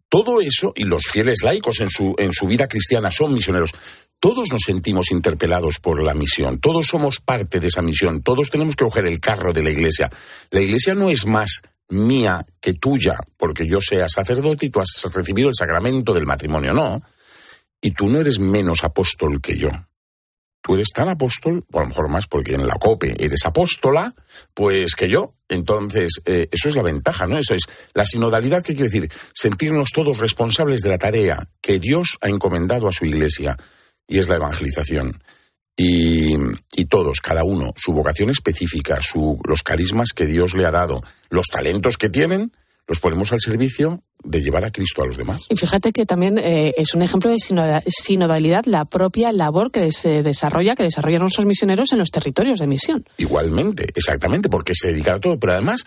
todo 0.09 0.41
eso, 0.41 0.73
y 0.75 0.83
los 0.83 1.03
fieles 1.03 1.43
laicos 1.43 1.79
en 1.79 1.89
su, 1.89 2.15
en 2.17 2.33
su 2.33 2.47
vida 2.47 2.67
cristiana 2.67 3.11
son 3.11 3.33
misioneros, 3.33 3.71
todos 4.19 4.51
nos 4.51 4.63
sentimos 4.65 5.11
interpelados 5.11 5.79
por 5.79 6.01
la 6.01 6.13
misión, 6.13 6.59
todos 6.59 6.87
somos 6.87 7.21
parte 7.21 7.59
de 7.59 7.67
esa 7.67 7.81
misión, 7.81 8.21
todos 8.21 8.49
tenemos 8.49 8.75
que 8.75 8.83
coger 8.83 9.05
el 9.05 9.19
carro 9.19 9.53
de 9.53 9.63
la 9.63 9.69
iglesia. 9.69 10.09
La 10.49 10.59
iglesia 10.59 10.93
no 10.93 11.09
es 11.09 11.25
más 11.25 11.61
mía 11.87 12.45
que 12.59 12.73
tuya, 12.73 13.15
porque 13.37 13.67
yo 13.67 13.79
sea 13.81 14.09
sacerdote 14.09 14.65
y 14.65 14.69
tú 14.69 14.81
has 14.81 15.07
recibido 15.13 15.47
el 15.47 15.55
sacramento 15.55 16.13
del 16.13 16.25
matrimonio, 16.25 16.73
no. 16.73 17.01
Y 17.81 17.91
tú 17.91 18.09
no 18.09 18.19
eres 18.19 18.39
menos 18.39 18.83
apóstol 18.83 19.39
que 19.41 19.57
yo 19.57 19.69
tú 20.61 20.75
eres 20.75 20.89
tan 20.93 21.09
apóstol, 21.09 21.65
o 21.71 21.79
a 21.79 21.83
lo 21.83 21.89
mejor 21.89 22.09
más 22.09 22.27
porque 22.27 22.55
en 22.55 22.67
la 22.67 22.75
COPE 22.75 23.15
eres 23.23 23.45
apóstola, 23.45 24.13
pues 24.53 24.95
que 24.95 25.09
yo. 25.09 25.35
Entonces, 25.47 26.21
eh, 26.25 26.47
eso 26.51 26.69
es 26.69 26.75
la 26.75 26.83
ventaja, 26.83 27.25
¿no? 27.27 27.37
Eso 27.37 27.55
es 27.55 27.63
la 27.93 28.05
sinodalidad, 28.05 28.63
¿qué 28.63 28.75
quiere 28.75 28.89
decir? 28.89 29.11
Sentirnos 29.33 29.89
todos 29.91 30.17
responsables 30.19 30.81
de 30.81 30.89
la 30.89 30.97
tarea 30.97 31.49
que 31.61 31.79
Dios 31.79 32.17
ha 32.21 32.29
encomendado 32.29 32.87
a 32.87 32.93
su 32.93 33.05
iglesia, 33.05 33.57
y 34.07 34.19
es 34.19 34.27
la 34.27 34.35
evangelización. 34.35 35.23
Y, 35.75 36.35
y 36.75 36.85
todos, 36.85 37.21
cada 37.21 37.45
uno, 37.45 37.73
su 37.77 37.93
vocación 37.93 38.29
específica, 38.29 38.99
su, 39.01 39.39
los 39.47 39.63
carismas 39.63 40.11
que 40.13 40.25
Dios 40.25 40.53
le 40.53 40.65
ha 40.65 40.71
dado, 40.71 41.01
los 41.29 41.47
talentos 41.47 41.97
que 41.97 42.09
tienen, 42.09 42.51
los 42.89 42.99
ponemos 42.99 43.31
al 43.31 43.39
servicio 43.39 44.01
de 44.23 44.41
llevar 44.41 44.65
a 44.65 44.71
Cristo 44.71 45.03
a 45.03 45.05
los 45.05 45.15
demás. 45.15 45.45
Y 45.47 45.55
fíjate 45.55 45.91
que 45.91 46.07
también 46.07 46.39
eh, 46.39 46.73
es 46.75 46.95
un 46.95 47.03
ejemplo 47.03 47.29
de 47.29 47.37
sinodalidad 47.87 48.65
la 48.65 48.85
propia 48.85 49.31
labor 49.31 49.71
que 49.71 49.91
se 49.91 50.23
desarrolla, 50.23 50.75
que 50.75 50.83
desarrollan 50.83 51.21
nuestros 51.21 51.45
misioneros 51.45 51.93
en 51.93 51.99
los 51.99 52.09
territorios 52.09 52.57
de 52.57 52.65
misión. 52.65 53.07
Igualmente, 53.17 53.87
exactamente, 53.95 54.49
porque 54.49 54.73
se 54.73 54.87
dedican 54.87 55.15
a 55.15 55.19
todo, 55.19 55.39
pero 55.39 55.53
además 55.53 55.85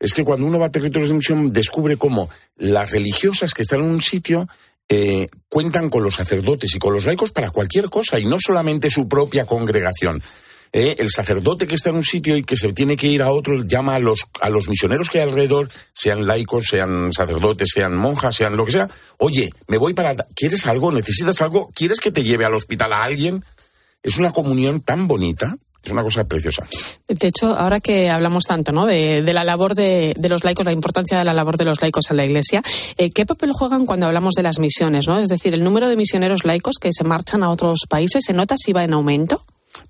es 0.00 0.14
que 0.14 0.24
cuando 0.24 0.46
uno 0.46 0.58
va 0.58 0.66
a 0.66 0.70
territorios 0.70 1.10
de 1.10 1.16
misión 1.16 1.52
descubre 1.52 1.98
cómo 1.98 2.30
las 2.56 2.92
religiosas 2.92 3.52
que 3.52 3.62
están 3.62 3.80
en 3.80 3.86
un 3.86 4.00
sitio 4.00 4.48
eh, 4.88 5.28
cuentan 5.50 5.90
con 5.90 6.02
los 6.02 6.14
sacerdotes 6.14 6.74
y 6.74 6.78
con 6.78 6.94
los 6.94 7.04
laicos 7.04 7.30
para 7.30 7.50
cualquier 7.50 7.90
cosa 7.90 8.18
y 8.18 8.24
no 8.24 8.38
solamente 8.40 8.88
su 8.88 9.06
propia 9.06 9.44
congregación. 9.44 10.22
Eh, 10.72 10.96
el 10.98 11.10
sacerdote 11.10 11.66
que 11.66 11.74
está 11.74 11.90
en 11.90 11.96
un 11.96 12.04
sitio 12.04 12.36
y 12.36 12.42
que 12.42 12.56
se 12.56 12.72
tiene 12.72 12.96
que 12.96 13.06
ir 13.06 13.22
a 13.22 13.30
otro 13.30 13.64
llama 13.64 13.94
a 13.94 13.98
los, 13.98 14.26
a 14.40 14.50
los 14.50 14.68
misioneros 14.68 15.08
que 15.08 15.18
hay 15.18 15.28
alrededor, 15.28 15.70
sean 15.94 16.26
laicos, 16.26 16.66
sean 16.68 17.12
sacerdotes, 17.12 17.70
sean 17.72 17.96
monjas, 17.96 18.36
sean 18.36 18.56
lo 18.56 18.66
que 18.66 18.72
sea. 18.72 18.88
Oye, 19.18 19.50
me 19.66 19.78
voy 19.78 19.94
para... 19.94 20.14
¿Quieres 20.34 20.66
algo? 20.66 20.92
¿Necesitas 20.92 21.40
algo? 21.40 21.70
¿Quieres 21.74 22.00
que 22.00 22.10
te 22.10 22.22
lleve 22.22 22.44
al 22.44 22.54
hospital 22.54 22.92
a 22.92 23.04
alguien? 23.04 23.44
Es 24.02 24.18
una 24.18 24.32
comunión 24.32 24.80
tan 24.80 25.08
bonita. 25.08 25.56
Es 25.82 25.92
una 25.92 26.02
cosa 26.02 26.24
preciosa. 26.24 26.66
De 27.06 27.28
hecho, 27.28 27.46
ahora 27.46 27.80
que 27.80 28.10
hablamos 28.10 28.44
tanto 28.44 28.72
¿no? 28.72 28.84
de, 28.84 29.22
de 29.22 29.32
la 29.32 29.44
labor 29.44 29.74
de, 29.74 30.12
de, 30.18 30.28
los 30.28 30.44
laicos, 30.44 30.66
la 30.66 30.72
importancia 30.72 31.18
de 31.18 31.24
la 31.24 31.32
labor 31.32 31.56
de 31.56 31.64
los 31.64 31.80
laicos 31.80 32.10
en 32.10 32.16
la 32.16 32.26
Iglesia, 32.26 32.62
eh, 32.96 33.10
¿qué 33.10 33.24
papel 33.24 33.52
juegan 33.52 33.86
cuando 33.86 34.06
hablamos 34.06 34.34
de 34.34 34.42
las 34.42 34.58
misiones? 34.58 35.06
¿no? 35.06 35.18
Es 35.18 35.28
decir, 35.28 35.54
el 35.54 35.62
número 35.64 35.88
de 35.88 35.96
misioneros 35.96 36.44
laicos 36.44 36.76
que 36.80 36.92
se 36.92 37.04
marchan 37.04 37.42
a 37.42 37.50
otros 37.50 37.86
países, 37.88 38.24
¿se 38.26 38.32
nota 38.32 38.56
si 38.58 38.72
va 38.72 38.84
en 38.84 38.92
aumento? 38.92 39.44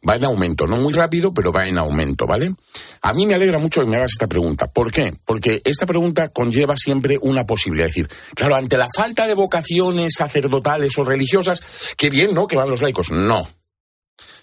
Va 0.08 0.16
en 0.16 0.24
aumento, 0.24 0.66
no 0.66 0.76
muy 0.76 0.92
rápido, 0.92 1.32
pero 1.32 1.52
va 1.52 1.66
en 1.66 1.78
aumento, 1.78 2.26
¿vale? 2.26 2.54
A 3.02 3.12
mí 3.12 3.26
me 3.26 3.34
alegra 3.34 3.58
mucho 3.58 3.80
que 3.80 3.86
me 3.86 3.96
hagas 3.96 4.12
esta 4.12 4.26
pregunta. 4.26 4.70
¿Por 4.70 4.92
qué? 4.92 5.14
Porque 5.24 5.62
esta 5.64 5.86
pregunta 5.86 6.28
conlleva 6.28 6.76
siempre 6.76 7.18
una 7.20 7.46
posibilidad. 7.46 7.88
Es 7.88 7.94
decir, 7.94 8.08
claro, 8.34 8.56
ante 8.56 8.76
la 8.76 8.88
falta 8.94 9.26
de 9.26 9.34
vocaciones 9.34 10.14
sacerdotales 10.16 10.96
o 10.98 11.04
religiosas, 11.04 11.60
qué 11.96 12.10
bien, 12.10 12.34
¿no? 12.34 12.46
Que 12.46 12.56
van 12.56 12.70
los 12.70 12.82
laicos. 12.82 13.10
No, 13.10 13.48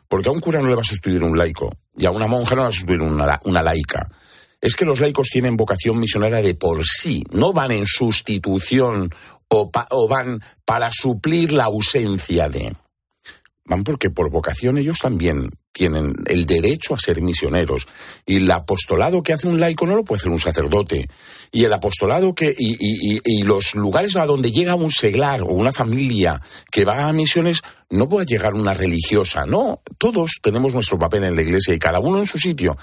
porque 0.08 0.30
a 0.30 0.32
un 0.32 0.40
cura 0.40 0.62
no 0.62 0.70
le 0.70 0.76
va 0.76 0.82
a 0.82 0.86
sustituir 0.86 1.24
un 1.24 1.38
laico 1.38 1.72
y 1.98 2.06
a 2.06 2.12
una 2.12 2.28
monja 2.28 2.52
no 2.52 2.58
le 2.58 2.64
va 2.64 2.70
a 2.70 2.72
sustituir 2.72 3.02
una, 3.02 3.40
una 3.44 3.62
laica. 3.62 4.10
Es 4.62 4.76
que 4.76 4.86
los 4.86 5.00
laicos 5.00 5.30
tienen 5.30 5.58
vocación 5.58 6.00
misionera 6.00 6.42
de 6.42 6.56
por 6.56 6.84
sí, 6.86 7.24
no 7.32 7.54
van 7.54 7.72
en 7.72 7.86
sustitución 7.86 9.12
o, 9.48 10.08
van 10.08 10.42
para 10.66 10.90
suplir 10.92 11.54
la 11.54 11.66
ausencia 11.66 12.50
de. 12.50 12.76
Van 13.68 13.84
porque 13.84 14.12
por 14.12 14.30
vocación 14.30 14.78
ellos 14.78 15.00
también 15.02 15.50
tienen 15.72 16.14
el 16.28 16.46
derecho 16.46 16.94
a 16.94 17.00
ser 17.00 17.22
misioneros. 17.22 17.88
Y 18.24 18.38
el 18.38 18.52
apostolado 18.52 19.24
que 19.24 19.34
hace 19.34 19.48
un 19.48 19.60
laico 19.60 19.88
no 19.88 19.96
lo 19.96 20.04
puede 20.04 20.20
hacer 20.20 20.32
un 20.32 20.40
sacerdote. 20.40 21.10
Y 21.52 21.66
el 21.66 21.74
apostolado 21.74 22.36
que. 22.36 22.56
y, 22.58 23.44
los 23.44 23.76
lugares 23.76 24.16
a 24.16 24.26
donde 24.26 24.52
llega 24.52 24.76
un 24.76 24.92
seglar 24.92 25.42
o 25.42 25.48
una 25.48 25.74
familia 25.74 26.40
que 26.72 26.86
va 26.86 27.08
a 27.08 27.14
misiones 27.14 27.62
no 27.90 28.08
puede 28.08 28.28
llegar 28.28 28.54
una 28.54 28.74
religiosa. 28.74 29.46
No, 29.46 29.82
todos 29.98 30.34
tenemos 30.42 30.74
nuestro 30.74 31.00
papel 31.00 31.24
en 31.24 31.36
la 31.36 31.42
iglesia 31.42 31.74
y 31.74 31.80
cada 31.80 32.00
uno 32.00 32.20
en 32.20 32.28
su 32.28 32.38
sitio. 32.38 32.78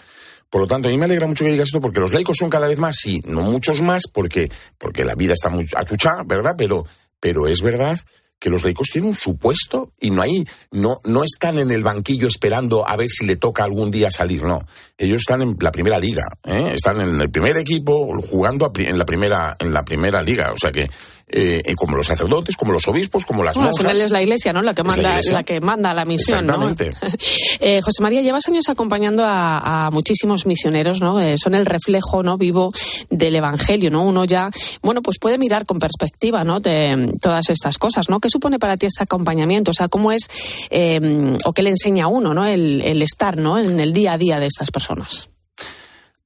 Por 0.50 0.62
lo 0.62 0.66
tanto, 0.66 0.88
a 0.88 0.90
mí 0.90 0.98
me 0.98 1.06
alegra 1.06 1.26
mucho 1.26 1.44
que 1.44 1.52
digas 1.52 1.68
esto 1.68 1.80
porque 1.80 2.00
los 2.00 2.12
laicos 2.12 2.36
son 2.36 2.50
cada 2.50 2.68
vez 2.68 2.78
más, 2.78 2.96
sí, 2.96 3.22
no 3.24 3.40
muchos 3.40 3.80
más, 3.80 4.02
porque, 4.12 4.50
porque 4.76 5.04
la 5.04 5.14
vida 5.14 5.32
está 5.32 5.48
muy 5.48 5.66
achuchada, 5.74 6.24
¿verdad? 6.24 6.54
Pero, 6.58 6.84
pero 7.18 7.46
es 7.46 7.62
verdad 7.62 7.98
que 8.42 8.50
los 8.50 8.64
laicos 8.64 8.88
tienen 8.92 9.10
un 9.10 9.14
supuesto 9.14 9.92
y 10.00 10.10
no 10.10 10.20
hay, 10.20 10.44
no, 10.72 11.00
no 11.04 11.22
están 11.22 11.58
en 11.58 11.70
el 11.70 11.84
banquillo 11.84 12.26
esperando 12.26 12.86
a 12.88 12.96
ver 12.96 13.08
si 13.08 13.24
le 13.24 13.36
toca 13.36 13.62
algún 13.62 13.92
día 13.92 14.10
salir, 14.10 14.42
no. 14.42 14.66
Ellos 14.98 15.22
están 15.22 15.42
en 15.42 15.56
la 15.60 15.70
primera 15.70 16.00
liga, 16.00 16.24
¿eh? 16.42 16.72
están 16.74 17.00
en 17.00 17.20
el 17.20 17.30
primer 17.30 17.56
equipo 17.56 18.12
jugando 18.28 18.72
en 18.74 18.98
la 18.98 19.06
primera, 19.06 19.56
en 19.60 19.72
la 19.72 19.84
primera 19.84 20.20
liga. 20.22 20.50
O 20.52 20.56
sea 20.58 20.72
que 20.72 20.90
eh, 21.32 21.74
como 21.76 21.96
los 21.96 22.06
sacerdotes, 22.06 22.56
como 22.56 22.72
los 22.72 22.86
obispos, 22.88 23.24
como 23.24 23.42
las 23.42 23.56
bueno, 23.56 23.70
monjas. 23.70 23.86
Al 23.86 23.92
final 23.92 24.04
es 24.04 24.10
la 24.10 24.22
Iglesia, 24.22 24.52
¿no? 24.52 24.62
La 24.62 24.74
que 24.74 24.82
manda, 24.82 25.20
la, 25.20 25.32
la, 25.32 25.42
que 25.42 25.60
manda 25.60 25.94
la 25.94 26.04
misión, 26.04 26.46
¿no? 26.46 26.74
eh, 27.60 27.80
José 27.82 28.02
María, 28.02 28.22
llevas 28.22 28.46
años 28.48 28.68
acompañando 28.68 29.24
a, 29.24 29.86
a 29.86 29.90
muchísimos 29.90 30.46
misioneros, 30.46 31.00
¿no? 31.00 31.20
Eh, 31.20 31.36
son 31.38 31.54
el 31.54 31.66
reflejo, 31.66 32.22
¿no? 32.22 32.38
Vivo 32.38 32.72
del 33.10 33.36
Evangelio, 33.36 33.90
¿no? 33.90 34.04
Uno 34.04 34.24
ya, 34.24 34.50
bueno, 34.82 35.02
pues 35.02 35.18
puede 35.18 35.38
mirar 35.38 35.66
con 35.66 35.78
perspectiva, 35.78 36.44
¿no? 36.44 36.60
De 36.60 37.14
todas 37.20 37.50
estas 37.50 37.78
cosas, 37.78 38.08
¿no? 38.08 38.20
¿Qué 38.20 38.28
supone 38.28 38.58
para 38.58 38.76
ti 38.76 38.86
este 38.86 39.02
acompañamiento? 39.02 39.70
O 39.70 39.74
sea, 39.74 39.88
¿cómo 39.88 40.12
es 40.12 40.28
eh, 40.70 41.36
o 41.44 41.52
qué 41.52 41.62
le 41.62 41.70
enseña 41.70 42.04
a 42.04 42.08
uno, 42.08 42.34
¿no? 42.34 42.46
El, 42.46 42.82
el 42.82 43.02
estar, 43.02 43.36
¿no? 43.36 43.58
En 43.58 43.80
el 43.80 43.92
día 43.92 44.12
a 44.12 44.18
día 44.18 44.40
de 44.40 44.46
estas 44.46 44.70
personas. 44.70 45.31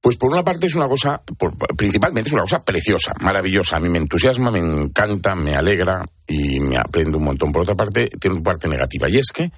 Pues 0.01 0.17
por 0.17 0.31
una 0.31 0.43
parte 0.43 0.67
es 0.67 0.75
una 0.75 0.87
cosa, 0.87 1.21
por, 1.37 1.57
principalmente 1.75 2.29
es 2.29 2.33
una 2.33 2.43
cosa 2.43 2.63
preciosa, 2.63 3.13
maravillosa. 3.19 3.77
A 3.77 3.79
mí 3.79 3.89
me 3.89 3.97
entusiasma, 3.97 4.51
me 4.51 4.59
encanta, 4.59 5.35
me 5.35 5.55
alegra 5.55 6.05
y 6.27 6.59
me 6.59 6.77
aprendo 6.77 7.17
un 7.17 7.25
montón. 7.25 7.51
Por 7.51 7.63
otra 7.63 7.75
parte, 7.75 8.09
tiene 8.19 8.35
una 8.35 8.43
parte 8.43 8.67
negativa 8.67 9.09
y 9.09 9.17
es 9.17 9.31
que 9.31 9.51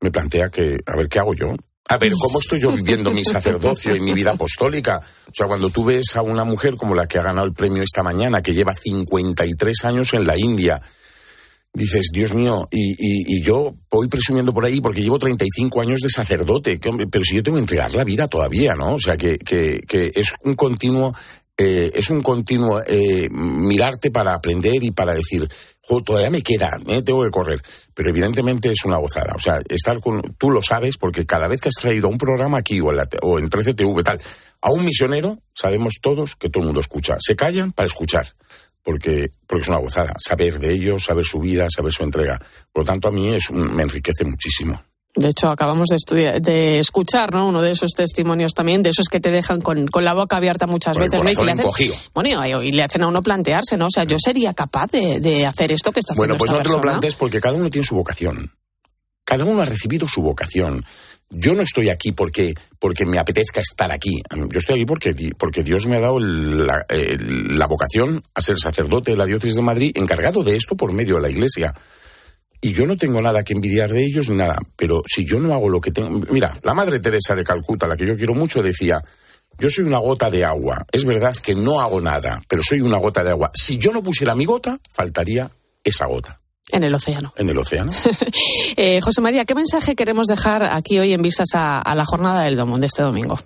me 0.00 0.10
plantea 0.10 0.50
que, 0.50 0.78
a 0.84 0.96
ver, 0.96 1.08
¿qué 1.08 1.18
hago 1.18 1.34
yo? 1.34 1.54
A 1.88 1.98
ver, 1.98 2.12
¿cómo 2.18 2.40
estoy 2.40 2.60
yo 2.60 2.72
viviendo 2.72 3.10
mi 3.10 3.24
sacerdocio 3.24 3.94
y 3.94 4.00
mi 4.00 4.14
vida 4.14 4.32
apostólica? 4.32 5.00
O 5.26 5.34
sea, 5.34 5.46
cuando 5.46 5.68
tú 5.68 5.84
ves 5.84 6.16
a 6.16 6.22
una 6.22 6.42
mujer 6.42 6.76
como 6.76 6.94
la 6.94 7.06
que 7.06 7.18
ha 7.18 7.22
ganado 7.22 7.46
el 7.46 7.52
premio 7.52 7.82
esta 7.82 8.02
mañana, 8.02 8.42
que 8.42 8.54
lleva 8.54 8.74
53 8.74 9.84
años 9.84 10.14
en 10.14 10.26
la 10.26 10.36
India, 10.38 10.80
dices, 11.74 12.10
Dios 12.12 12.32
mío, 12.32 12.68
y, 12.70 12.94
y, 13.36 13.42
yo 13.42 13.74
voy 13.90 14.06
presumiendo 14.06 14.54
por 14.54 14.64
ahí 14.64 14.80
porque 14.80 15.02
llevo 15.02 15.18
35 15.18 15.80
años 15.80 16.00
de 16.00 16.08
sacerdote, 16.08 16.78
pero 17.10 17.24
si 17.24 17.34
yo 17.34 17.42
tengo 17.42 17.56
que 17.56 17.62
entregar 17.62 17.92
la 17.94 18.04
vida 18.04 18.28
todavía, 18.28 18.76
¿no? 18.76 18.94
O 18.94 19.00
sea, 19.00 19.16
que, 19.16 19.38
que, 19.38 20.12
es 20.14 20.32
un 20.44 20.54
continuo, 20.54 21.14
eh, 21.58 21.90
es 21.92 22.10
un 22.10 22.22
continuo 22.22 22.80
eh, 22.86 23.28
mirarte 23.28 24.12
para 24.12 24.34
aprender 24.34 24.82
y 24.84 24.92
para 24.92 25.14
decir, 25.14 25.48
todavía 26.04 26.30
me 26.30 26.42
queda, 26.42 26.76
¿eh? 26.86 27.02
tengo 27.02 27.24
que 27.24 27.30
correr. 27.30 27.60
Pero 27.92 28.08
evidentemente 28.08 28.70
es 28.70 28.84
una 28.84 28.98
gozada. 28.98 29.32
O 29.34 29.40
sea, 29.40 29.60
estar 29.68 30.00
con, 30.00 30.22
tú 30.38 30.50
lo 30.50 30.62
sabes 30.62 30.96
porque 30.96 31.26
cada 31.26 31.48
vez 31.48 31.60
que 31.60 31.70
has 31.70 31.82
traído 31.82 32.08
un 32.08 32.18
programa 32.18 32.58
aquí 32.58 32.80
o 32.80 32.90
en, 32.90 32.98
la, 32.98 33.08
o 33.22 33.38
en 33.40 33.50
13TV, 33.50 34.04
tal, 34.04 34.20
a 34.60 34.70
un 34.70 34.84
misionero, 34.84 35.40
sabemos 35.52 35.94
todos 36.00 36.36
que 36.36 36.48
todo 36.50 36.60
el 36.60 36.66
mundo 36.66 36.80
escucha. 36.80 37.16
Se 37.18 37.34
callan 37.34 37.72
para 37.72 37.88
escuchar 37.88 38.28
porque, 38.84 39.32
porque 39.46 39.62
es 39.62 39.68
una 39.68 39.78
gozada. 39.78 40.14
Saber 40.18 40.60
de 40.60 40.72
ellos, 40.72 41.04
saber 41.04 41.24
su 41.24 41.40
vida, 41.40 41.66
saber 41.74 41.92
su 41.92 42.04
entrega. 42.04 42.38
Por 42.72 42.82
lo 42.82 42.86
tanto, 42.86 43.08
a 43.08 43.10
mí 43.10 43.28
es 43.28 43.50
un, 43.50 43.74
me 43.74 43.82
enriquece 43.82 44.24
muchísimo. 44.24 44.80
De 45.16 45.28
hecho, 45.28 45.48
acabamos 45.48 45.88
de, 45.88 45.96
estudiar, 45.96 46.42
de 46.42 46.80
escuchar 46.80 47.32
¿no? 47.32 47.48
uno 47.48 47.62
de 47.62 47.70
esos 47.70 47.92
testimonios 47.92 48.52
también, 48.52 48.82
de 48.82 48.90
esos 48.90 49.06
que 49.08 49.20
te 49.20 49.30
dejan 49.30 49.60
con, 49.60 49.86
con 49.86 50.04
la 50.04 50.12
boca 50.12 50.36
abierta 50.36 50.66
muchas 50.66 50.98
veces. 50.98 51.14
el 51.14 51.24
¿no? 51.24 51.30
Y, 51.30 51.36
que 51.36 51.44
le 51.44 51.52
hacen, 51.52 51.66
bueno, 52.12 52.46
y, 52.62 52.72
le 52.72 52.82
hacen 52.82 53.02
a 53.02 53.06
uno 53.06 53.22
plantearse, 53.22 53.76
¿no? 53.76 53.86
O 53.86 53.90
sea, 53.90 54.04
yo 54.04 54.16
sería 54.18 54.54
capaz 54.54 54.90
de, 54.90 55.20
de 55.20 55.46
hacer 55.46 55.70
esto 55.70 55.92
que 55.92 56.00
está 56.00 56.14
haciendo 56.14 56.34
Bueno, 56.34 56.38
pues 56.38 56.50
esta 56.50 56.64
no 56.64 56.68
te 56.68 56.76
lo 56.76 56.80
plantees 56.80 57.14
porque 57.14 57.40
cada 57.40 57.56
uno 57.56 57.70
tiene 57.70 57.86
su 57.86 57.94
vocación. 57.94 58.52
Cada 59.24 59.44
uno 59.44 59.62
ha 59.62 59.64
recibido 59.64 60.08
su 60.08 60.20
vocación. 60.20 60.84
Yo 61.30 61.54
no 61.54 61.62
estoy 61.62 61.88
aquí 61.88 62.12
porque, 62.12 62.54
porque 62.78 63.06
me 63.06 63.18
apetezca 63.18 63.60
estar 63.60 63.90
aquí. 63.90 64.22
Yo 64.34 64.58
estoy 64.58 64.76
aquí 64.76 64.86
porque, 64.86 65.32
porque 65.36 65.62
Dios 65.62 65.86
me 65.86 65.96
ha 65.96 66.00
dado 66.00 66.18
la, 66.20 66.86
la 66.88 67.66
vocación 67.66 68.22
a 68.34 68.40
ser 68.40 68.58
sacerdote 68.58 69.12
de 69.12 69.16
la 69.16 69.26
diócesis 69.26 69.56
de 69.56 69.62
Madrid, 69.62 69.92
encargado 69.96 70.44
de 70.44 70.56
esto 70.56 70.76
por 70.76 70.92
medio 70.92 71.16
de 71.16 71.22
la 71.22 71.30
Iglesia. 71.30 71.74
Y 72.60 72.72
yo 72.72 72.86
no 72.86 72.96
tengo 72.96 73.20
nada 73.20 73.42
que 73.42 73.52
envidiar 73.52 73.90
de 73.90 74.04
ellos 74.04 74.30
ni 74.30 74.36
nada. 74.36 74.58
Pero 74.76 75.02
si 75.06 75.24
yo 75.26 75.38
no 75.38 75.52
hago 75.52 75.68
lo 75.68 75.80
que 75.80 75.90
tengo. 75.90 76.20
Mira, 76.30 76.56
la 76.62 76.72
madre 76.72 77.00
Teresa 77.00 77.34
de 77.34 77.44
Calcuta, 77.44 77.86
la 77.86 77.96
que 77.96 78.06
yo 78.06 78.16
quiero 78.16 78.34
mucho, 78.34 78.62
decía. 78.62 79.02
Yo 79.58 79.70
soy 79.70 79.84
una 79.84 79.98
gota 79.98 80.30
de 80.30 80.44
agua. 80.44 80.84
Es 80.90 81.04
verdad 81.04 81.36
que 81.36 81.54
no 81.54 81.80
hago 81.80 82.00
nada, 82.00 82.42
pero 82.48 82.62
soy 82.62 82.80
una 82.80 82.98
gota 82.98 83.22
de 83.22 83.30
agua. 83.30 83.52
Si 83.54 83.78
yo 83.78 83.92
no 83.92 84.02
pusiera 84.02 84.34
mi 84.34 84.46
gota, 84.46 84.80
faltaría 84.90 85.48
esa 85.84 86.06
gota 86.06 86.40
En 86.70 86.82
el 86.82 86.94
océano. 86.94 87.32
en 87.36 87.48
el 87.48 87.58
océano. 87.58 87.92
Eh, 88.76 89.00
José 89.00 89.20
María, 89.20 89.44
¿qué 89.44 89.54
mensaje 89.54 89.94
queremos 89.94 90.26
dejar 90.26 90.64
aquí 90.64 90.98
hoy 90.98 91.12
en 91.12 91.22
vistas 91.22 91.50
a, 91.54 91.80
a 91.80 91.94
la 91.94 92.04
jornada 92.04 92.42
del 92.42 92.56
domo 92.56 92.76
de 92.78 92.86
este 92.86 93.02
domingo? 93.02 93.38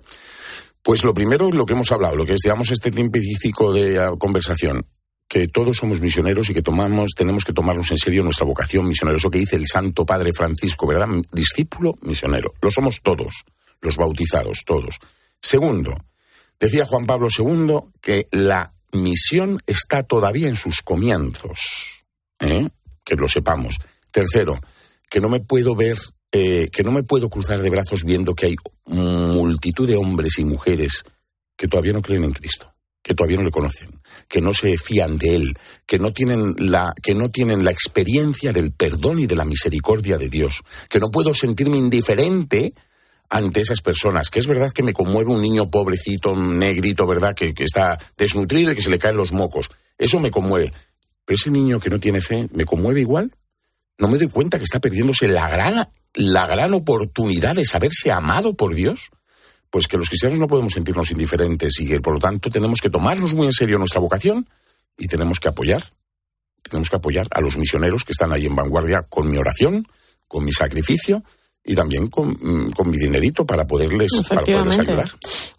Pues 0.81 1.03
lo 1.03 1.13
primero, 1.13 1.51
lo 1.51 1.65
que 1.65 1.73
hemos 1.73 1.91
hablado, 1.91 2.15
lo 2.15 2.25
que 2.25 2.33
es, 2.33 2.39
digamos, 2.43 2.71
este 2.71 2.89
tiempecífico 2.89 3.71
de 3.71 3.99
ah, 3.99 4.11
conversación, 4.17 4.85
que 5.27 5.47
todos 5.47 5.77
somos 5.77 6.01
misioneros 6.01 6.49
y 6.49 6.53
que 6.55 6.63
tomamos, 6.63 7.11
tenemos 7.15 7.45
que 7.45 7.53
tomarnos 7.53 7.91
en 7.91 7.99
serio 7.99 8.23
nuestra 8.23 8.47
vocación 8.47 8.87
misionera. 8.87 9.17
Eso 9.17 9.29
que 9.29 9.37
dice 9.37 9.55
el 9.55 9.67
Santo 9.67 10.05
Padre 10.05 10.31
Francisco, 10.33 10.87
¿verdad? 10.87 11.07
Discípulo 11.31 11.99
misionero. 12.01 12.53
Lo 12.61 12.71
somos 12.71 13.01
todos, 13.03 13.45
los 13.81 13.97
bautizados, 13.97 14.63
todos. 14.65 14.97
Segundo, 15.39 15.95
decía 16.59 16.87
Juan 16.87 17.05
Pablo 17.05 17.27
II 17.37 17.91
que 18.01 18.27
la 18.31 18.73
misión 18.91 19.61
está 19.67 20.01
todavía 20.01 20.47
en 20.47 20.55
sus 20.55 20.81
comienzos. 20.81 22.03
¿eh? 22.39 22.67
Que 23.09 23.15
lo 23.15 23.27
sepamos. 23.27 23.79
Tercero, 24.11 24.59
que 25.09 25.19
no 25.19 25.29
me 25.29 25.39
puedo 25.39 25.75
ver, 25.75 25.97
eh, 26.31 26.69
que 26.71 26.83
no 26.83 26.91
me 26.91 27.01
puedo 27.01 27.27
cruzar 27.27 27.59
de 27.59 27.71
brazos 27.71 28.03
viendo 28.03 28.35
que 28.35 28.45
hay 28.45 28.55
multitud 28.85 29.87
de 29.87 29.95
hombres 29.95 30.37
y 30.37 30.45
mujeres 30.45 31.03
que 31.57 31.67
todavía 31.67 31.93
no 31.93 32.03
creen 32.03 32.23
en 32.23 32.33
Cristo, 32.33 32.71
que 33.01 33.15
todavía 33.15 33.37
no 33.37 33.45
le 33.45 33.51
conocen, 33.51 33.99
que 34.27 34.41
no 34.41 34.53
se 34.53 34.77
fían 34.77 35.17
de 35.17 35.35
él, 35.37 35.57
que 35.87 35.97
no 35.97 36.13
tienen 36.13 36.53
la, 36.59 36.93
que 37.01 37.15
no 37.15 37.29
tienen 37.29 37.65
la 37.65 37.71
experiencia 37.71 38.53
del 38.53 38.73
perdón 38.73 39.17
y 39.17 39.25
de 39.25 39.35
la 39.35 39.45
misericordia 39.45 40.19
de 40.19 40.29
Dios, 40.29 40.61
que 40.87 40.99
no 40.99 41.09
puedo 41.09 41.33
sentirme 41.33 41.77
indiferente 41.77 42.75
ante 43.27 43.61
esas 43.61 43.81
personas, 43.81 44.29
que 44.29 44.37
es 44.37 44.45
verdad 44.45 44.71
que 44.71 44.83
me 44.83 44.93
conmueve 44.93 45.33
un 45.33 45.41
niño 45.41 45.65
pobrecito, 45.65 46.35
negrito, 46.35 47.07
¿verdad? 47.07 47.33
Que, 47.35 47.55
que 47.55 47.63
está 47.63 47.97
desnutrido 48.15 48.71
y 48.71 48.75
que 48.75 48.83
se 48.83 48.91
le 48.91 48.99
caen 48.99 49.17
los 49.17 49.31
mocos. 49.31 49.71
Eso 49.97 50.19
me 50.19 50.29
conmueve. 50.29 50.71
Pero 51.29 51.37
ese 51.37 51.51
niño 51.51 51.79
que 51.79 51.91
no 51.91 51.99
tiene 51.99 52.21
fe, 52.21 52.49
¿me 52.53 52.65
conmueve 52.65 53.01
igual? 53.01 53.31
¿No 53.99 54.07
me 54.07 54.17
doy 54.17 54.29
cuenta 54.29 54.57
que 54.57 54.63
está 54.63 54.79
perdiéndose 54.79 55.27
la 55.27 55.47
gran, 55.47 55.87
la 56.15 56.47
gran 56.47 56.73
oportunidad 56.73 57.55
de 57.55 57.65
saberse 57.65 58.11
amado 58.11 58.55
por 58.55 58.73
Dios? 58.73 59.11
Pues 59.69 59.87
que 59.87 59.97
los 59.97 60.09
cristianos 60.09 60.39
no 60.39 60.47
podemos 60.47 60.73
sentirnos 60.73 61.11
indiferentes 61.11 61.79
y 61.81 61.87
que 61.87 62.01
por 62.01 62.15
lo 62.15 62.19
tanto 62.19 62.49
tenemos 62.49 62.81
que 62.81 62.89
tomarnos 62.89 63.35
muy 63.35 63.45
en 63.45 63.51
serio 63.51 63.77
nuestra 63.77 64.01
vocación 64.01 64.49
y 64.97 65.05
tenemos 65.05 65.39
que 65.39 65.49
apoyar, 65.49 65.83
tenemos 66.63 66.89
que 66.89 66.95
apoyar 66.95 67.27
a 67.29 67.41
los 67.41 67.57
misioneros 67.57 68.05
que 68.05 68.13
están 68.13 68.33
ahí 68.33 68.47
en 68.47 68.55
vanguardia 68.55 69.03
con 69.03 69.29
mi 69.29 69.37
oración, 69.37 69.85
con 70.27 70.43
mi 70.43 70.51
sacrificio 70.51 71.23
y 71.63 71.75
también 71.75 72.07
con, 72.07 72.29
mm, 72.29 72.71
con 72.71 72.89
mi 72.89 72.97
dinerito 72.97 73.45
para 73.45 73.67
poderles, 73.67 74.11
para 74.27 74.41
poderles 74.41 74.79
ayudar. 74.79 75.09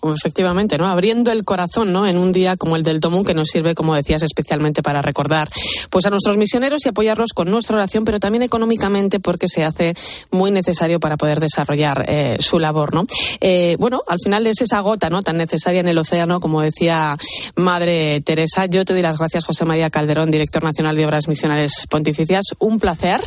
Efectivamente, 0.02 0.78
¿no? 0.78 0.88
Abriendo 0.88 1.30
el 1.30 1.44
corazón, 1.44 1.92
¿no? 1.92 2.06
En 2.06 2.16
un 2.16 2.32
día 2.32 2.56
como 2.56 2.76
el 2.76 2.82
del 2.82 3.00
Tomún, 3.00 3.24
que 3.24 3.34
nos 3.34 3.48
sirve, 3.48 3.74
como 3.74 3.94
decías, 3.94 4.22
especialmente 4.22 4.82
para 4.82 5.02
recordar 5.02 5.48
pues 5.90 6.06
a 6.06 6.10
nuestros 6.10 6.36
misioneros 6.36 6.84
y 6.84 6.88
apoyarlos 6.88 7.32
con 7.34 7.50
nuestra 7.50 7.76
oración, 7.76 8.04
pero 8.04 8.18
también 8.18 8.42
económicamente 8.42 9.20
porque 9.20 9.46
se 9.46 9.62
hace 9.62 9.94
muy 10.30 10.50
necesario 10.50 11.00
para 11.00 11.16
poder 11.16 11.38
desarrollar 11.38 12.04
eh, 12.08 12.38
su 12.40 12.58
labor, 12.58 12.94
¿no? 12.94 13.06
Eh, 13.40 13.76
bueno, 13.78 14.02
al 14.08 14.18
final 14.22 14.46
es 14.46 14.62
esa 14.62 14.80
gota, 14.80 15.10
¿no? 15.10 15.22
Tan 15.22 15.36
necesaria 15.36 15.80
en 15.80 15.88
el 15.88 15.98
océano, 15.98 16.40
como 16.40 16.62
decía 16.62 17.16
Madre 17.56 18.20
Teresa. 18.22 18.66
Yo 18.66 18.84
te 18.84 18.94
doy 18.94 19.02
las 19.02 19.18
gracias, 19.18 19.44
José 19.44 19.64
María 19.64 19.90
Calderón, 19.90 20.30
director 20.30 20.64
nacional 20.64 20.96
de 20.96 21.06
Obras 21.06 21.28
Misionales 21.28 21.86
Pontificias. 21.88 22.46
Un 22.58 22.80
placer. 22.80 23.20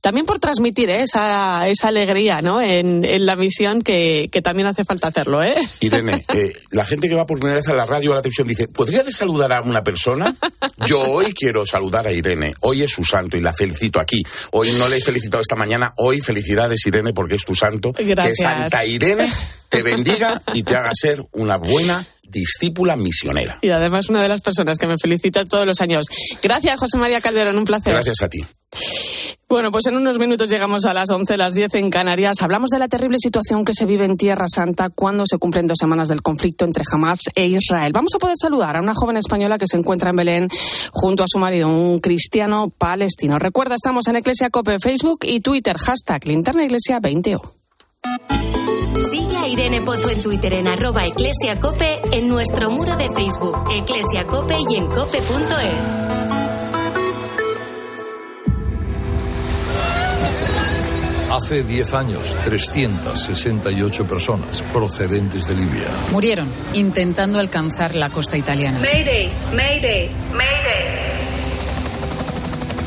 También 0.00 0.26
por 0.26 0.38
transmitir 0.38 0.90
¿eh? 0.90 1.02
esa, 1.02 1.68
esa 1.68 1.88
alegría 1.88 2.40
¿no? 2.40 2.60
en, 2.60 3.04
en 3.04 3.26
la 3.26 3.36
misión 3.36 3.82
que, 3.82 4.28
que 4.30 4.42
también 4.42 4.68
hace 4.68 4.84
falta 4.84 5.08
hacerlo. 5.08 5.42
¿eh? 5.42 5.56
Irene, 5.80 6.24
eh, 6.34 6.52
la 6.70 6.84
gente 6.84 7.08
que 7.08 7.14
va 7.14 7.26
por 7.26 7.38
primera 7.38 7.58
vez 7.58 7.68
a 7.68 7.74
la 7.74 7.84
radio 7.84 8.10
o 8.10 8.12
a 8.12 8.16
la 8.16 8.22
televisión 8.22 8.46
dice, 8.46 8.68
¿podría 8.68 9.02
de 9.02 9.12
saludar 9.12 9.52
a 9.52 9.62
una 9.62 9.82
persona? 9.82 10.36
Yo 10.86 11.00
hoy 11.00 11.32
quiero 11.34 11.66
saludar 11.66 12.06
a 12.06 12.12
Irene. 12.12 12.54
Hoy 12.60 12.82
es 12.82 12.92
su 12.92 13.04
santo 13.04 13.36
y 13.36 13.40
la 13.40 13.52
felicito 13.52 14.00
aquí. 14.00 14.22
Hoy 14.52 14.72
no 14.72 14.88
le 14.88 14.98
he 14.98 15.00
felicitado 15.00 15.42
esta 15.42 15.56
mañana. 15.56 15.92
Hoy 15.96 16.20
felicidades, 16.20 16.86
Irene, 16.86 17.12
porque 17.12 17.34
es 17.34 17.44
tu 17.44 17.54
santo. 17.54 17.92
Gracias. 17.98 18.38
Que 18.38 18.42
Santa 18.42 18.84
Irene 18.84 19.28
te 19.68 19.82
bendiga 19.82 20.42
y 20.54 20.62
te 20.62 20.76
haga 20.76 20.90
ser 20.94 21.24
una 21.32 21.56
buena 21.56 22.04
discípula 22.22 22.96
misionera. 22.96 23.58
Y 23.62 23.70
además 23.70 24.08
una 24.08 24.22
de 24.22 24.28
las 24.28 24.40
personas 24.42 24.78
que 24.78 24.86
me 24.86 24.96
felicita 25.00 25.44
todos 25.44 25.66
los 25.66 25.80
años. 25.80 26.06
Gracias, 26.42 26.78
José 26.78 26.98
María 26.98 27.20
Calderón, 27.20 27.58
un 27.58 27.64
placer. 27.64 27.92
Gracias 27.92 28.22
a 28.22 28.28
ti. 28.28 28.44
Bueno, 29.50 29.72
pues 29.72 29.86
en 29.86 29.96
unos 29.96 30.18
minutos 30.18 30.50
llegamos 30.50 30.84
a 30.84 30.92
las 30.92 31.08
11, 31.08 31.38
las 31.38 31.54
10 31.54 31.76
en 31.76 31.88
Canarias. 31.88 32.42
Hablamos 32.42 32.68
de 32.68 32.78
la 32.78 32.86
terrible 32.86 33.16
situación 33.18 33.64
que 33.64 33.72
se 33.72 33.86
vive 33.86 34.04
en 34.04 34.18
Tierra 34.18 34.44
Santa 34.46 34.90
cuando 34.90 35.24
se 35.26 35.38
cumplen 35.38 35.66
dos 35.66 35.78
semanas 35.80 36.08
del 36.08 36.20
conflicto 36.20 36.66
entre 36.66 36.84
Hamas 36.92 37.20
e 37.34 37.46
Israel. 37.46 37.92
Vamos 37.94 38.12
a 38.14 38.18
poder 38.18 38.36
saludar 38.38 38.76
a 38.76 38.82
una 38.82 38.92
joven 38.94 39.16
española 39.16 39.56
que 39.56 39.66
se 39.66 39.78
encuentra 39.78 40.10
en 40.10 40.16
Belén 40.16 40.48
junto 40.92 41.22
a 41.22 41.26
su 41.26 41.38
marido, 41.38 41.66
un 41.68 41.98
cristiano 42.00 42.70
palestino. 42.76 43.38
Recuerda, 43.38 43.76
estamos 43.76 44.06
en 44.08 44.16
Iglesia 44.16 44.50
Cope, 44.50 44.78
Facebook 44.80 45.20
y 45.22 45.40
Twitter, 45.40 45.78
hashtag 45.78 46.26
Linterna 46.26 46.64
Iglesia 46.64 47.00
20O. 47.00 47.40
Sigue 49.10 49.36
a 49.38 49.48
Irene 49.48 49.80
Pozo 49.80 50.10
en 50.10 50.20
Twitter 50.20 50.52
en 50.52 50.68
arroba 50.68 51.06
eclesiacope, 51.06 52.00
en 52.12 52.28
nuestro 52.28 52.68
muro 52.68 52.96
de 52.96 53.10
Facebook, 53.14 53.56
eclesiacope 53.70 54.56
y 54.68 54.76
en 54.76 54.86
cope.es. 54.88 56.17
Hace 61.38 61.62
10 61.62 61.94
años, 61.94 62.34
368 62.42 64.08
personas 64.08 64.60
procedentes 64.72 65.46
de 65.46 65.54
Libia. 65.54 65.86
Murieron 66.10 66.48
intentando 66.74 67.38
alcanzar 67.38 67.94
la 67.94 68.10
costa 68.10 68.36
italiana. 68.36 68.80
Mayday, 68.80 69.30
Mayday, 69.54 70.10
Mayday. 70.32 70.98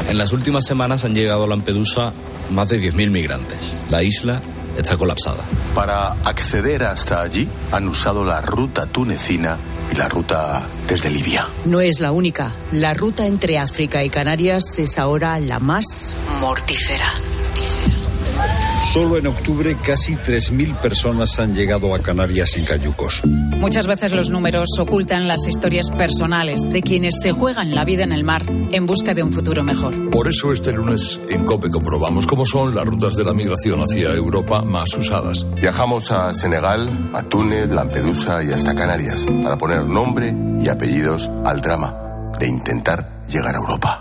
En 0.09 0.17
las 0.17 0.33
últimas 0.33 0.65
semanas 0.65 1.05
han 1.05 1.15
llegado 1.15 1.45
a 1.45 1.47
Lampedusa 1.47 2.11
más 2.49 2.67
de 2.67 2.81
10.000 2.81 3.09
migrantes. 3.09 3.73
La 3.89 4.03
isla 4.03 4.41
está 4.77 4.97
colapsada. 4.97 5.45
Para 5.73 6.11
acceder 6.25 6.83
hasta 6.83 7.21
allí 7.21 7.47
han 7.71 7.87
usado 7.87 8.25
la 8.25 8.41
ruta 8.41 8.85
tunecina 8.85 9.57
y 9.93 9.95
la 9.95 10.09
ruta 10.09 10.67
desde 10.89 11.09
Libia. 11.09 11.47
No 11.63 11.79
es 11.79 12.01
la 12.01 12.11
única. 12.11 12.53
La 12.73 12.93
ruta 12.93 13.27
entre 13.27 13.59
África 13.59 14.03
y 14.03 14.09
Canarias 14.09 14.77
es 14.77 14.97
ahora 14.97 15.39
la 15.39 15.59
más 15.59 16.17
mortífera. 16.41 17.13
Solo 18.91 19.17
en 19.17 19.27
octubre 19.27 19.77
casi 19.81 20.15
3.000 20.15 20.75
personas 20.81 21.39
han 21.39 21.55
llegado 21.55 21.95
a 21.95 21.99
Canarias 21.99 22.57
en 22.57 22.65
cayucos. 22.65 23.21
Muchas 23.23 23.87
veces 23.87 24.11
los 24.11 24.29
números 24.29 24.67
ocultan 24.79 25.29
las 25.29 25.47
historias 25.47 25.89
personales 25.89 26.63
de 26.69 26.81
quienes 26.81 27.15
se 27.21 27.31
juegan 27.31 27.73
la 27.73 27.85
vida 27.85 28.03
en 28.03 28.11
el 28.11 28.25
mar 28.25 28.43
en 28.71 28.85
busca 28.85 29.13
de 29.13 29.23
un 29.23 29.31
futuro 29.31 29.63
mejor. 29.63 30.09
Por 30.09 30.27
eso 30.27 30.51
este 30.51 30.73
lunes 30.73 31.21
en 31.29 31.45
COPE 31.45 31.69
comprobamos 31.69 32.27
cómo 32.27 32.45
son 32.45 32.75
las 32.75 32.85
rutas 32.85 33.15
de 33.15 33.23
la 33.23 33.33
migración 33.33 33.79
hacia 33.79 34.09
Europa 34.09 34.63
más 34.63 34.93
usadas. 34.97 35.45
Viajamos 35.55 36.11
a 36.11 36.33
Senegal, 36.33 37.11
a 37.13 37.23
Túnez, 37.23 37.69
Lampedusa 37.69 38.43
y 38.43 38.51
hasta 38.51 38.75
Canarias 38.75 39.25
para 39.41 39.57
poner 39.57 39.85
nombre 39.85 40.35
y 40.57 40.67
apellidos 40.67 41.29
al 41.45 41.61
drama 41.61 42.31
de 42.39 42.47
intentar 42.47 43.21
llegar 43.29 43.55
a 43.55 43.59
Europa. 43.59 44.00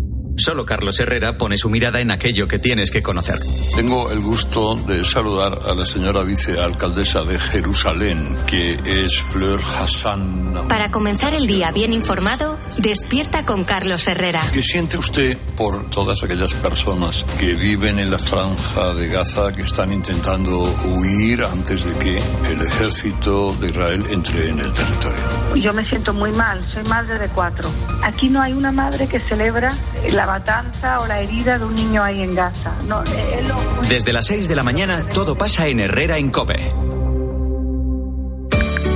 Solo 0.37 0.65
Carlos 0.65 0.99
Herrera 0.99 1.37
pone 1.37 1.57
su 1.57 1.69
mirada 1.69 2.01
en 2.01 2.11
aquello 2.11 2.47
que 2.47 2.57
tienes 2.57 2.89
que 2.89 3.03
conocer. 3.03 3.35
Tengo 3.75 4.11
el 4.11 4.19
gusto 4.21 4.75
de 4.75 5.03
saludar 5.05 5.59
a 5.65 5.75
la 5.75 5.85
señora 5.85 6.23
vicealcaldesa 6.23 7.23
de 7.23 7.39
Jerusalén, 7.39 8.37
que 8.47 8.73
es 8.85 9.21
Fleur 9.21 9.61
Hassan. 9.61 10.67
Para 10.67 10.89
comenzar 10.89 11.33
el 11.33 11.47
día 11.47 11.71
bien 11.71 11.93
informado, 11.93 12.57
despierta 12.77 13.45
con 13.45 13.63
Carlos 13.63 14.07
Herrera. 14.07 14.41
¿Qué 14.53 14.61
siente 14.61 14.97
usted 14.97 15.37
por 15.55 15.89
todas 15.89 16.23
aquellas 16.23 16.53
personas 16.55 17.25
que 17.39 17.53
viven 17.53 17.99
en 17.99 18.09
la 18.09 18.19
franja 18.19 18.93
de 18.93 19.07
Gaza, 19.09 19.53
que 19.53 19.61
están 19.61 19.91
intentando 19.91 20.61
huir 20.85 21.43
antes 21.43 21.83
de 21.85 21.95
que 21.97 22.17
el 22.17 22.61
ejército 22.61 23.53
de 23.55 23.69
Israel 23.69 24.05
entre 24.09 24.49
en 24.49 24.59
el 24.59 24.71
territorio? 24.71 25.23
Yo 25.55 25.73
me 25.73 25.85
siento 25.87 26.13
muy 26.13 26.31
mal, 26.31 26.61
soy 26.61 26.83
madre 26.85 27.19
de 27.19 27.27
cuatro. 27.29 27.69
Aquí 28.03 28.29
no 28.29 28.41
hay 28.41 28.53
una 28.53 28.71
madre 28.71 29.07
que 29.07 29.19
celebra 29.19 29.71
la 30.13 30.20
matanza 30.25 30.99
o 30.99 31.07
la 31.07 31.19
herida 31.19 31.57
de 31.59 31.65
un 31.65 31.75
niño 31.75 32.03
ahí 32.03 32.21
en 32.21 32.35
Gaza. 32.35 32.71
No, 32.87 33.03
eh, 33.03 33.43
lo- 33.47 33.87
Desde 33.89 34.13
las 34.13 34.25
6 34.25 34.47
de 34.47 34.55
la 34.55 34.63
mañana 34.63 35.03
todo 35.03 35.35
pasa 35.37 35.67
en 35.67 35.79
Herrera 35.79 36.17
en 36.17 36.29
Cope. 36.31 36.71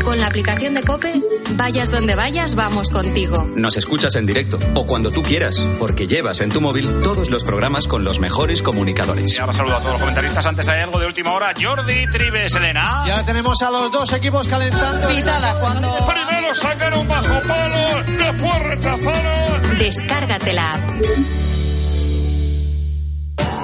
Con 0.03 0.19
la 0.19 0.27
aplicación 0.27 0.75
de 0.75 0.83
Cope, 0.83 1.11
vayas 1.55 1.89
donde 1.89 2.13
vayas, 2.13 2.53
vamos 2.53 2.91
contigo. 2.91 3.43
Nos 3.55 3.75
escuchas 3.75 4.15
en 4.15 4.27
directo 4.27 4.59
o 4.75 4.85
cuando 4.85 5.09
tú 5.09 5.23
quieras, 5.23 5.59
porque 5.79 6.05
llevas 6.05 6.41
en 6.41 6.51
tu 6.51 6.61
móvil 6.61 6.88
todos 7.01 7.31
los 7.31 7.43
programas 7.43 7.88
con 7.88 8.03
los 8.03 8.19
mejores 8.19 8.61
comunicadores. 8.61 9.39
Ahora 9.39 9.53
saludo 9.53 9.75
a 9.77 9.79
todos 9.79 9.93
los 9.93 10.01
comentaristas. 10.01 10.45
Antes 10.45 10.67
hay 10.67 10.81
algo 10.81 10.99
de 10.99 11.07
última 11.07 11.31
hora. 11.33 11.51
Jordi 11.59 12.05
Tribes, 12.11 12.53
Elena. 12.53 13.03
Ya 13.07 13.25
tenemos 13.25 13.59
a 13.63 13.71
los 13.71 13.91
dos 13.91 14.13
equipos 14.13 14.47
calentando. 14.47 15.07
Pitada 15.07 15.59
cuando. 15.59 15.91
Primero 16.05 16.53
sacaron 16.53 17.07
bajo 17.07 17.41
palo, 17.47 18.03
después. 18.05 18.85
Descárgate 19.77 20.53
la 20.53 20.73
app. 20.73 20.79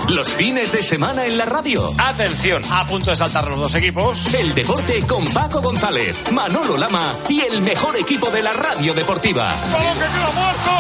Los 0.10 0.34
fines 0.34 0.72
de 0.74 0.84
semana 0.84 1.26
en 1.26 1.38
la 1.38 1.46
radio. 1.46 1.90
Atención, 1.98 2.62
a 2.70 2.86
punto 2.86 3.12
de 3.12 3.16
saltar 3.16 3.48
los 3.48 3.58
dos 3.58 3.76
equipos. 3.76 4.34
El 4.34 4.54
deporte 4.54 5.02
con 5.08 5.24
Paco 5.26 5.62
González, 5.62 6.18
Manolo 6.34 6.76
Lama 6.76 7.16
y 7.30 7.40
el 7.42 7.62
mejor 7.62 7.98
equipo 7.98 8.30
de 8.30 8.44
la 8.44 8.52
radio 8.52 8.94
deportiva. 8.94 9.56
¡Balón 9.72 9.94
que 9.94 10.00
queda 10.00 10.32
muerto! 10.36 10.72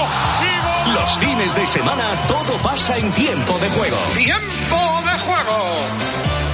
Los 0.93 1.17
fines 1.17 1.55
de 1.55 1.65
semana 1.65 2.11
todo 2.27 2.57
pasa 2.61 2.97
en 2.97 3.13
tiempo 3.13 3.57
de 3.59 3.69
juego. 3.69 3.97
¡Tiempo 4.17 5.01
de 5.05 5.19
juego! 5.19 5.73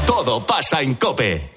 Todo 0.06 0.46
pasa 0.46 0.82
en 0.82 0.94
Cope. 0.94 1.57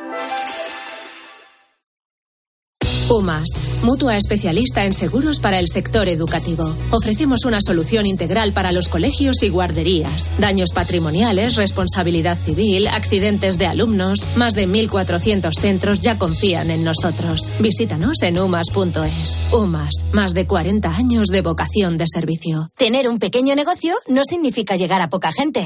UMAS, 3.11 3.81
mutua 3.83 4.15
especialista 4.15 4.85
en 4.85 4.93
seguros 4.93 5.39
para 5.39 5.59
el 5.59 5.67
sector 5.67 6.07
educativo. 6.07 6.63
Ofrecemos 6.91 7.43
una 7.43 7.59
solución 7.59 8.05
integral 8.05 8.53
para 8.53 8.71
los 8.71 8.87
colegios 8.87 9.43
y 9.43 9.49
guarderías. 9.49 10.31
Daños 10.39 10.71
patrimoniales, 10.71 11.57
responsabilidad 11.57 12.37
civil, 12.37 12.87
accidentes 12.87 13.57
de 13.57 13.67
alumnos. 13.67 14.37
Más 14.37 14.55
de 14.55 14.65
1.400 14.65 15.51
centros 15.59 15.99
ya 15.99 16.17
confían 16.17 16.71
en 16.71 16.85
nosotros. 16.85 17.51
Visítanos 17.59 18.21
en 18.21 18.39
umas.es. 18.39 19.37
UMAS, 19.51 20.05
más 20.13 20.33
de 20.33 20.47
40 20.47 20.89
años 20.89 21.27
de 21.27 21.41
vocación 21.41 21.97
de 21.97 22.05
servicio. 22.07 22.69
Tener 22.77 23.09
un 23.09 23.19
pequeño 23.19 23.55
negocio 23.55 23.93
no 24.07 24.23
significa 24.23 24.77
llegar 24.77 25.01
a 25.01 25.09
poca 25.09 25.33
gente. 25.33 25.65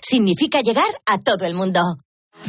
Significa 0.00 0.60
llegar 0.60 0.88
a 1.06 1.18
todo 1.18 1.46
el 1.46 1.54
mundo. 1.54 1.80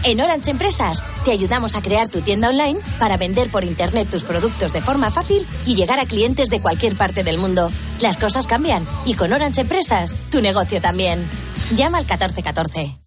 En 0.04 0.20
Orange 0.20 0.52
Empresas 0.52 1.04
te 1.24 1.32
ayudamos 1.32 1.76
a 1.76 1.82
crear 1.82 2.10
tu 2.10 2.22
tienda 2.22 2.50
online 2.50 2.80
para 3.00 3.18
vender 3.18 3.50
por 3.50 3.64
internet 3.64 4.10
tus 4.10 4.24
productos 4.24 4.74
de 4.74 4.82
forma 4.82 5.12
fácil 5.12 5.46
y 5.66 5.76
llegar 5.76 6.00
a 6.00 6.06
clientes 6.06 6.50
de 6.50 6.62
cualquier 6.62 6.96
parte 6.96 7.24
del 7.24 7.38
mundo. 7.38 7.70
Las 8.02 8.18
cosas 8.18 8.48
cambian 8.48 8.86
y 9.06 9.14
con 9.14 9.32
Orange 9.32 9.62
Empresas 9.62 10.16
tu 10.32 10.42
negocio 10.42 10.82
también. 10.82 11.24
Llama 11.76 12.00
al 12.00 12.06
1414. 12.06 13.01